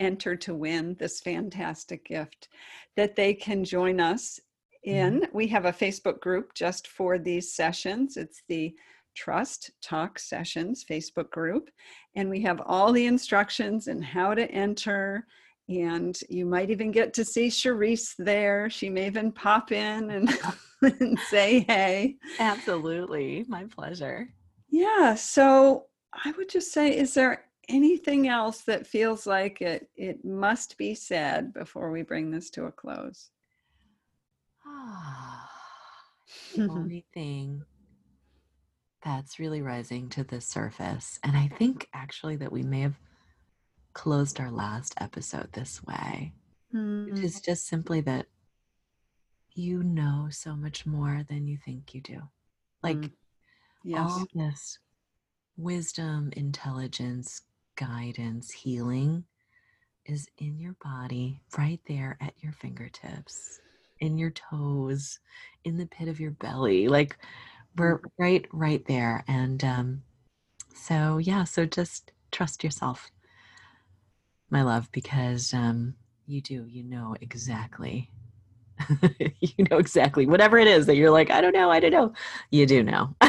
enter 0.00 0.36
to 0.36 0.54
win 0.54 0.96
this 0.98 1.20
fantastic 1.20 2.04
gift, 2.04 2.48
that 2.96 3.16
they 3.16 3.34
can 3.34 3.64
join 3.64 4.00
us 4.00 4.40
in. 4.84 5.20
Mm-hmm. 5.20 5.36
We 5.36 5.46
have 5.48 5.64
a 5.64 5.72
Facebook 5.72 6.20
group 6.20 6.54
just 6.54 6.88
for 6.88 7.18
these 7.18 7.54
sessions. 7.54 8.16
It's 8.16 8.42
the 8.48 8.74
Trust 9.14 9.70
Talk 9.82 10.18
Sessions 10.18 10.84
Facebook 10.88 11.30
group. 11.30 11.70
And 12.16 12.28
we 12.28 12.42
have 12.42 12.60
all 12.66 12.92
the 12.92 13.06
instructions 13.06 13.86
and 13.86 14.04
how 14.04 14.34
to 14.34 14.50
enter. 14.50 15.26
And 15.68 16.18
you 16.28 16.44
might 16.44 16.70
even 16.70 16.90
get 16.90 17.14
to 17.14 17.24
see 17.24 17.48
Charisse 17.48 18.14
there. 18.18 18.68
She 18.68 18.90
may 18.90 19.06
even 19.06 19.32
pop 19.32 19.72
in 19.72 20.10
and, 20.10 20.30
and 20.82 21.18
say 21.30 21.60
hey. 21.60 22.16
absolutely 22.38 23.44
my 23.48 23.64
pleasure 23.64 24.28
Yeah, 24.68 25.14
so 25.14 25.86
I 26.12 26.32
would 26.32 26.48
just 26.48 26.72
say, 26.72 26.96
is 26.96 27.14
there 27.14 27.44
anything 27.68 28.28
else 28.28 28.62
that 28.62 28.86
feels 28.86 29.26
like 29.26 29.62
it 29.62 29.88
it 29.96 30.24
must 30.24 30.76
be 30.76 30.94
said 30.94 31.52
before 31.54 31.90
we 31.90 32.02
bring 32.02 32.30
this 32.30 32.50
to 32.50 32.64
a 32.66 32.72
close? 32.72 33.30
Ah, 34.66 35.50
the 36.54 36.66
only 36.70 37.04
thing 37.14 37.62
that's 39.04 39.38
really 39.38 39.62
rising 39.62 40.08
to 40.10 40.24
the 40.24 40.40
surface, 40.40 41.18
and 41.22 41.36
I 41.36 41.48
think 41.48 41.88
actually 41.94 42.36
that 42.36 42.52
we 42.52 42.62
may 42.62 42.80
have 42.82 42.98
closed 43.94 44.40
our 44.40 44.50
last 44.50 44.94
episode 44.98 45.52
this 45.52 45.82
way, 45.84 46.34
which 47.06 47.18
Mm, 47.18 47.24
is 47.24 47.40
just 47.40 47.66
simply 47.66 48.00
that 48.02 48.26
you 49.54 49.82
know 49.82 50.28
so 50.30 50.56
much 50.56 50.86
more 50.86 51.24
than 51.28 51.46
you 51.46 51.56
think 51.56 51.94
you 51.94 52.00
do. 52.00 52.22
Like 52.82 52.96
Mm. 52.96 53.10
yes. 53.84 53.98
all 54.00 54.26
this 54.34 54.78
wisdom, 55.56 56.30
intelligence, 56.36 57.42
guidance, 57.76 58.50
healing 58.52 59.24
is 60.06 60.26
in 60.38 60.58
your 60.58 60.76
body, 60.84 61.40
right 61.58 61.80
there 61.88 62.18
at 62.20 62.34
your 62.42 62.52
fingertips, 62.52 63.60
in 64.00 64.18
your 64.18 64.30
toes, 64.30 65.20
in 65.64 65.78
the 65.78 65.86
pit 65.86 66.08
of 66.08 66.20
your 66.20 66.32
belly. 66.32 66.88
Like 66.88 67.18
we're 67.76 68.00
right, 68.18 68.46
right 68.52 68.84
there. 68.86 69.24
And 69.28 69.64
um, 69.64 70.02
so, 70.74 71.18
yeah, 71.18 71.44
so 71.44 71.64
just 71.64 72.12
trust 72.32 72.64
yourself, 72.64 73.10
my 74.54 74.62
love, 74.62 74.90
because 74.92 75.52
um, 75.52 75.94
you 76.26 76.40
do, 76.40 76.64
you 76.66 76.84
know 76.84 77.16
exactly. 77.20 78.08
you 79.40 79.64
know 79.70 79.78
exactly 79.78 80.26
whatever 80.26 80.58
it 80.58 80.66
is 80.66 80.86
that 80.86 80.96
you're 80.96 81.10
like, 81.10 81.30
I 81.30 81.40
don't 81.40 81.52
know, 81.52 81.70
I 81.70 81.80
don't 81.80 81.90
know. 81.92 82.12
You 82.50 82.64
do 82.66 82.82
know. 82.82 83.14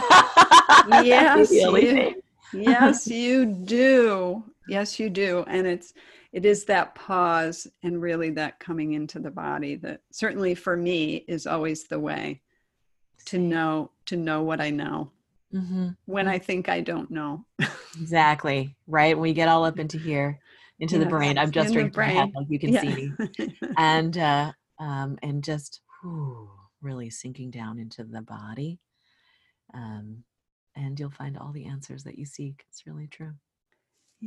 Yes, 0.88 1.52
you- 1.52 2.16
yes, 2.54 3.08
you 3.08 3.46
do. 3.46 4.44
Yes, 4.68 5.00
you 5.00 5.10
do. 5.10 5.44
And 5.48 5.66
it's 5.66 5.94
it 6.32 6.46
is 6.46 6.66
that 6.66 6.94
pause 6.96 7.66
and 7.82 8.02
really 8.02 8.30
that 8.32 8.60
coming 8.60 8.94
into 8.94 9.20
the 9.20 9.32
body 9.32 9.76
that 9.78 10.02
certainly 10.12 10.54
for 10.54 10.78
me 10.78 11.24
is 11.28 11.48
always 11.48 11.86
the 11.86 12.00
way 12.00 12.42
to 13.26 13.40
know 13.40 13.90
to 14.06 14.16
know 14.16 14.44
what 14.44 14.62
I 14.62 14.70
know 14.70 15.12
hmm 15.52 15.90
when 16.06 16.28
I 16.28 16.38
think 16.38 16.70
I 16.70 16.82
don't 16.82 17.10
know. 17.10 17.46
Exactly. 18.00 18.76
Right. 18.88 19.18
We 19.18 19.34
get 19.34 19.48
all 19.48 19.64
up 19.66 19.80
into 19.80 19.98
here, 19.98 20.40
into 20.80 21.00
the 21.00 21.06
brain. 21.06 21.38
I'm 21.38 21.52
just 21.52 21.74
drinking 21.74 21.94
my 21.98 22.06
head 22.06 22.32
brain. 22.32 22.34
like 22.36 22.48
you 22.50 22.60
can 22.60 22.74
see 22.74 22.94
me. 22.96 23.54
And 23.78 24.18
uh 24.18 24.52
um 24.80 25.18
and 25.22 25.44
just 25.44 25.82
whew, 26.02 26.50
really 26.82 27.10
sinking 27.10 27.52
down 27.52 27.80
into 27.80 28.04
the 28.04 28.22
body. 28.22 28.80
Um 29.74 30.24
and 30.76 31.00
you'll 31.00 31.10
find 31.12 31.38
all 31.38 31.52
the 31.54 31.66
answers 31.66 32.04
that 32.04 32.18
you 32.18 32.26
seek. 32.26 32.66
It's 32.70 32.86
really 32.86 33.08
true. 33.08 33.34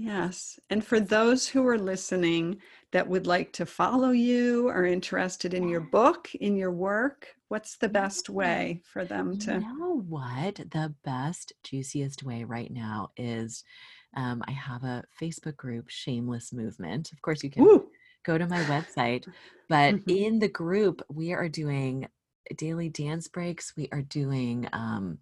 Yes. 0.00 0.60
And 0.70 0.84
for 0.84 1.00
those 1.00 1.48
who 1.48 1.66
are 1.66 1.78
listening 1.78 2.60
that 2.92 3.08
would 3.08 3.26
like 3.26 3.52
to 3.54 3.66
follow 3.66 4.10
you 4.10 4.68
or 4.68 4.84
interested 4.84 5.52
in 5.54 5.68
your 5.68 5.80
book, 5.80 6.32
in 6.36 6.56
your 6.56 6.70
work, 6.70 7.34
what's 7.48 7.76
the 7.76 7.88
best 7.88 8.30
way 8.30 8.80
for 8.84 9.04
them 9.04 9.36
You 9.36 9.40
to? 9.40 9.60
know 9.60 10.02
what? 10.08 10.56
The 10.56 10.94
best, 11.04 11.52
juiciest 11.64 12.22
way 12.22 12.44
right 12.44 12.70
now 12.70 13.10
is 13.16 13.64
um, 14.14 14.42
I 14.46 14.52
have 14.52 14.84
a 14.84 15.04
Facebook 15.20 15.56
group, 15.56 15.88
Shameless 15.88 16.52
Movement. 16.52 17.12
Of 17.12 17.20
course, 17.22 17.42
you 17.42 17.50
can 17.50 17.64
Woo! 17.64 17.88
go 18.24 18.38
to 18.38 18.46
my 18.46 18.62
website. 18.64 19.26
But 19.68 19.96
Mhm. 19.96 20.08
in 20.08 20.38
the 20.38 20.48
group, 20.48 21.02
we 21.10 21.32
are 21.32 21.48
doing 21.48 22.08
daily 22.56 22.88
dance 22.88 23.28
breaks. 23.28 23.74
We 23.76 23.88
are 23.92 24.02
doing 24.02 24.68
um, 24.72 25.18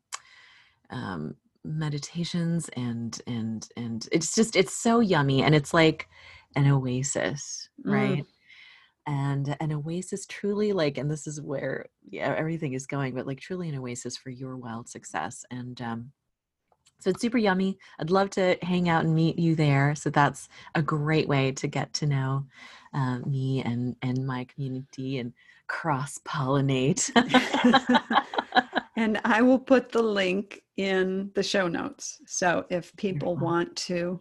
um, 0.91 1.37
meditations, 1.67 2.69
and 2.77 3.21
and 3.27 3.69
and 3.77 4.09
it's 4.13 4.35
just 4.35 4.57
it's 4.57 4.73
so 4.73 5.01
yummy, 5.01 5.43
and 5.43 5.55
it's 5.55 5.75
like 5.75 6.09
an 6.57 6.67
oasis, 6.71 7.69
Mm. 7.85 7.93
right? 7.93 8.25
And 9.07 9.57
an 9.61 9.73
oasis, 9.73 10.27
truly 10.27 10.73
like, 10.73 10.99
and 10.99 11.11
this 11.11 11.27
is 11.27 11.41
where 11.41 11.87
yeah 12.09 12.35
everything 12.37 12.73
is 12.75 12.87
going, 12.87 13.15
but 13.15 13.27
like 13.27 13.41
truly 13.41 13.69
an 13.69 13.79
oasis 13.79 14.17
for 14.17 14.31
your 14.31 14.57
wild 14.57 14.89
success. 14.89 15.45
And 15.51 15.81
um, 15.81 16.13
so 17.01 17.11
it's 17.11 17.21
super 17.21 17.39
yummy. 17.39 17.79
I'd 18.01 18.11
love 18.11 18.31
to 18.31 18.57
hang 18.63 18.89
out 18.89 19.05
and 19.05 19.15
meet 19.15 19.39
you 19.39 19.55
there. 19.55 19.95
So 19.95 20.11
that's 20.11 20.49
a 20.75 20.83
great 20.83 21.29
way 21.29 21.53
to 21.53 21.67
get 21.69 21.93
to 21.95 22.07
know 22.07 22.47
uh, 22.95 23.19
me 23.21 23.63
and 23.63 23.97
and 24.03 24.27
my 24.27 24.45
community 24.45 25.19
and 25.19 25.33
cross 25.69 26.19
pollinate. 26.27 27.11
and 28.97 29.21
I 29.25 29.43
will 29.43 29.59
put 29.59 29.91
the 29.91 30.03
link 30.03 30.63
in 30.77 31.31
the 31.35 31.43
show 31.43 31.69
notes. 31.69 32.21
So 32.27 32.67
if 32.71 32.95
people 32.97 33.37
want 33.37 33.75
to 33.77 34.19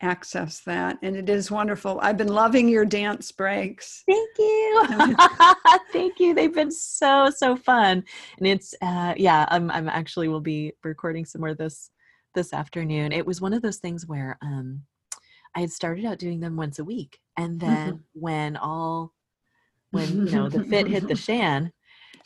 access 0.00 0.60
that. 0.60 0.98
And 1.02 1.16
it 1.16 1.28
is 1.28 1.50
wonderful. 1.50 1.98
I've 2.02 2.16
been 2.16 2.28
loving 2.28 2.68
your 2.68 2.84
dance 2.84 3.32
breaks. 3.32 4.04
Thank 4.06 4.30
you. 4.38 4.86
Thank 5.92 6.20
you. 6.20 6.34
They've 6.34 6.54
been 6.54 6.70
so, 6.70 7.30
so 7.30 7.56
fun. 7.56 8.04
And 8.38 8.46
it's, 8.46 8.74
uh, 8.80 9.14
yeah, 9.16 9.46
I'm, 9.48 9.70
I'm 9.70 9.88
actually 9.88 10.28
will 10.28 10.40
be 10.40 10.72
recording 10.84 11.24
some 11.24 11.40
more 11.40 11.54
this, 11.54 11.90
this 12.34 12.52
afternoon. 12.52 13.12
It 13.12 13.26
was 13.26 13.40
one 13.40 13.52
of 13.52 13.62
those 13.62 13.78
things 13.78 14.06
where, 14.06 14.38
um, 14.42 14.82
I 15.56 15.60
had 15.60 15.72
started 15.72 16.04
out 16.04 16.18
doing 16.18 16.40
them 16.40 16.56
once 16.56 16.78
a 16.78 16.84
week. 16.84 17.18
And 17.36 17.58
then 17.58 17.88
mm-hmm. 17.88 18.00
when 18.12 18.56
all, 18.56 19.12
when, 19.90 20.26
you 20.26 20.32
know, 20.32 20.48
the 20.48 20.62
fit 20.62 20.86
hit 20.86 21.08
the 21.08 21.16
shan, 21.16 21.72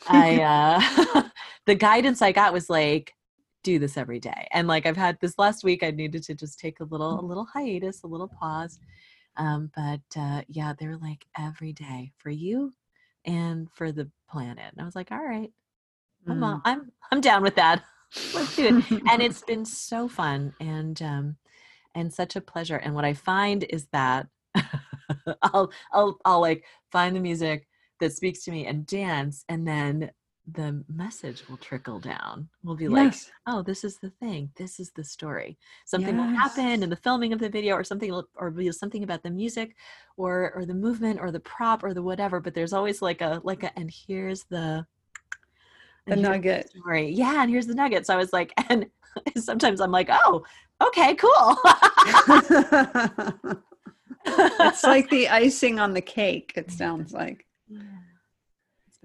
I, 0.07 0.41
uh, 1.15 1.23
the 1.65 1.75
guidance 1.75 2.21
I 2.21 2.31
got 2.31 2.53
was 2.53 2.69
like, 2.69 3.13
do 3.63 3.79
this 3.79 3.97
every 3.97 4.19
day. 4.19 4.47
And 4.51 4.67
like 4.67 4.85
I've 4.85 4.97
had 4.97 5.17
this 5.21 5.37
last 5.37 5.63
week, 5.63 5.83
I 5.83 5.91
needed 5.91 6.23
to 6.23 6.35
just 6.35 6.59
take 6.59 6.79
a 6.79 6.83
little, 6.83 7.19
a 7.19 7.23
mm. 7.23 7.27
little 7.27 7.45
hiatus, 7.45 8.03
a 8.03 8.07
little 8.07 8.27
pause. 8.27 8.79
Um, 9.37 9.71
but 9.75 10.01
uh, 10.19 10.41
yeah, 10.47 10.73
they're 10.77 10.97
like 10.97 11.25
every 11.37 11.73
day 11.73 12.11
for 12.17 12.29
you 12.29 12.73
and 13.25 13.67
for 13.73 13.91
the 13.91 14.09
planet. 14.29 14.71
And 14.71 14.81
I 14.81 14.85
was 14.85 14.95
like, 14.95 15.11
all 15.11 15.23
right, 15.23 15.51
I'm 16.27 16.39
mm. 16.39 16.61
I'm 16.65 16.91
I'm 17.11 17.21
down 17.21 17.41
with 17.41 17.55
that. 17.55 17.83
Let's 18.33 18.55
do 18.55 18.67
it. 18.67 19.01
and 19.09 19.21
it's 19.21 19.41
been 19.41 19.65
so 19.65 20.07
fun 20.07 20.53
and 20.59 21.01
um, 21.01 21.37
and 21.95 22.13
such 22.13 22.35
a 22.35 22.41
pleasure. 22.41 22.77
And 22.77 22.93
what 22.93 23.05
I 23.05 23.13
find 23.13 23.65
is 23.69 23.87
that 23.91 24.27
I'll 25.41 25.71
I'll 25.91 26.17
I'll 26.25 26.41
like 26.41 26.65
find 26.91 27.15
the 27.15 27.19
music 27.19 27.67
that 27.99 28.13
speaks 28.13 28.43
to 28.43 28.51
me 28.51 28.67
and 28.67 28.85
dance, 28.85 29.45
and 29.49 29.67
then 29.67 30.11
the 30.51 30.83
message 30.89 31.47
will 31.47 31.57
trickle 31.57 31.99
down. 31.99 32.49
We'll 32.63 32.75
be 32.75 32.85
yes. 32.85 32.91
like, 32.91 33.13
oh, 33.47 33.61
this 33.61 33.83
is 33.83 33.97
the 33.97 34.09
thing. 34.09 34.51
This 34.57 34.79
is 34.79 34.91
the 34.91 35.03
story. 35.03 35.57
Something 35.85 36.17
yes. 36.17 36.27
will 36.27 36.35
happen 36.35 36.83
in 36.83 36.89
the 36.89 36.97
filming 36.97 37.31
of 37.31 37.39
the 37.39 37.49
video 37.49 37.75
or 37.75 37.83
something 37.83 38.11
or 38.35 38.51
be 38.51 38.71
something 38.71 39.03
about 39.03 39.23
the 39.23 39.31
music 39.31 39.75
or 40.17 40.51
or 40.53 40.65
the 40.65 40.73
movement 40.73 41.19
or 41.21 41.31
the 41.31 41.39
prop 41.39 41.83
or 41.83 41.93
the 41.93 42.01
whatever. 42.01 42.41
But 42.41 42.53
there's 42.53 42.73
always 42.73 43.01
like 43.01 43.21
a 43.21 43.41
like 43.43 43.63
a 43.63 43.77
and 43.79 43.89
here's 43.89 44.43
the 44.43 44.85
the 46.07 46.15
nugget. 46.17 46.69
The 46.73 46.79
story. 46.79 47.09
Yeah, 47.09 47.41
and 47.41 47.49
here's 47.49 47.67
the 47.67 47.75
nugget. 47.75 48.05
So 48.05 48.13
I 48.13 48.17
was 48.17 48.33
like, 48.33 48.53
and 48.69 48.87
sometimes 49.37 49.79
I'm 49.79 49.91
like, 49.91 50.09
oh, 50.11 50.43
okay, 50.81 51.15
cool. 51.15 51.31
it's 54.25 54.83
like 54.83 55.09
the 55.09 55.29
icing 55.29 55.79
on 55.79 55.93
the 55.93 56.01
cake, 56.01 56.53
it 56.55 56.71
sounds 56.71 57.13
like. 57.13 57.45
Yeah. 57.69 57.79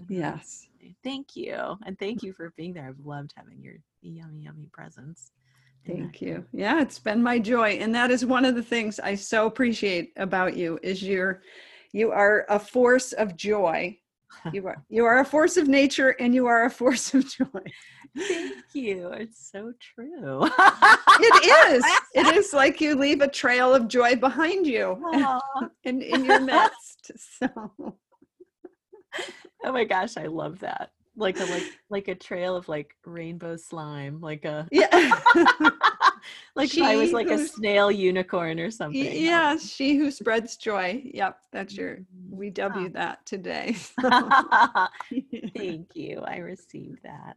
Yes. 0.08 0.67
Thank 1.04 1.36
you. 1.36 1.76
And 1.86 1.98
thank 1.98 2.22
you 2.22 2.32
for 2.32 2.52
being 2.56 2.74
there. 2.74 2.88
I've 2.88 3.04
loved 3.04 3.32
having 3.36 3.60
your 3.60 3.74
yummy, 4.02 4.42
yummy 4.42 4.68
presence. 4.72 5.30
Thank 5.86 6.20
you. 6.20 6.44
Yeah, 6.52 6.82
it's 6.82 6.98
been 6.98 7.22
my 7.22 7.38
joy. 7.38 7.78
And 7.80 7.94
that 7.94 8.10
is 8.10 8.26
one 8.26 8.44
of 8.44 8.54
the 8.54 8.62
things 8.62 9.00
I 9.00 9.14
so 9.14 9.46
appreciate 9.46 10.12
about 10.16 10.56
you 10.56 10.78
is 10.82 11.02
you're 11.02 11.42
you 11.92 12.10
are 12.10 12.44
a 12.50 12.58
force 12.58 13.12
of 13.12 13.36
joy. 13.36 13.98
You 14.52 14.66
are 14.66 14.84
you 14.88 15.04
are 15.06 15.20
a 15.20 15.24
force 15.24 15.56
of 15.56 15.68
nature 15.68 16.10
and 16.20 16.34
you 16.34 16.46
are 16.46 16.64
a 16.64 16.70
force 16.82 17.14
of 17.14 17.26
joy. 17.26 17.62
Thank 18.16 18.64
you. 18.74 19.08
It's 19.08 19.50
so 19.50 19.72
true. 19.80 20.44
it 20.44 21.74
is. 21.74 21.84
It 22.14 22.34
is 22.34 22.52
like 22.52 22.80
you 22.80 22.96
leave 22.96 23.20
a 23.20 23.28
trail 23.28 23.74
of 23.74 23.86
joy 23.86 24.16
behind 24.16 24.66
you 24.66 25.00
in, 25.84 26.02
in 26.02 26.24
your 26.24 26.40
midst. 26.40 27.12
So 27.38 27.96
oh 29.64 29.72
my 29.72 29.84
gosh, 29.84 30.16
I 30.16 30.26
love 30.26 30.60
that. 30.60 30.92
Like 31.16 31.40
a 31.40 31.44
like 31.46 31.64
like 31.90 32.08
a 32.08 32.14
trail 32.14 32.54
of 32.54 32.68
like 32.68 32.94
rainbow 33.04 33.56
slime, 33.56 34.20
like 34.20 34.44
a 34.44 34.68
yeah. 34.70 35.18
like 36.54 36.70
she 36.70 36.82
I 36.82 36.94
was 36.94 37.12
like 37.12 37.28
a 37.28 37.38
snail 37.38 37.90
unicorn 37.90 38.60
or 38.60 38.70
something. 38.70 39.04
Yeah, 39.12 39.56
she 39.56 39.96
who 39.96 40.12
spreads 40.12 40.56
joy. 40.56 41.02
Yep, 41.12 41.38
that's 41.50 41.76
your 41.76 41.96
mm-hmm. 41.96 42.36
we 42.36 42.50
W 42.50 42.86
oh. 42.86 42.90
that 42.90 43.26
today. 43.26 43.76
Thank 45.56 45.96
you. 45.96 46.22
I 46.24 46.36
received 46.36 47.02
that. 47.02 47.36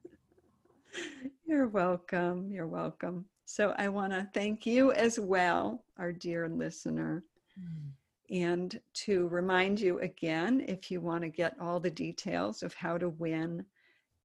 You're 1.45 1.67
welcome. 1.67 2.51
You're 2.51 2.67
welcome. 2.67 3.25
So 3.45 3.73
I 3.77 3.89
want 3.89 4.13
to 4.13 4.29
thank 4.33 4.65
you 4.65 4.91
as 4.93 5.19
well, 5.19 5.83
our 5.97 6.11
dear 6.11 6.47
listener. 6.47 7.23
Mm 7.59 7.91
and 8.31 8.79
to 8.93 9.27
remind 9.27 9.79
you 9.79 9.99
again, 9.99 10.63
if 10.67 10.89
you 10.89 11.01
want 11.01 11.23
to 11.23 11.29
get 11.29 11.55
all 11.59 11.79
the 11.79 11.91
details 11.91 12.63
of 12.63 12.73
how 12.73 12.97
to 12.97 13.09
win 13.09 13.65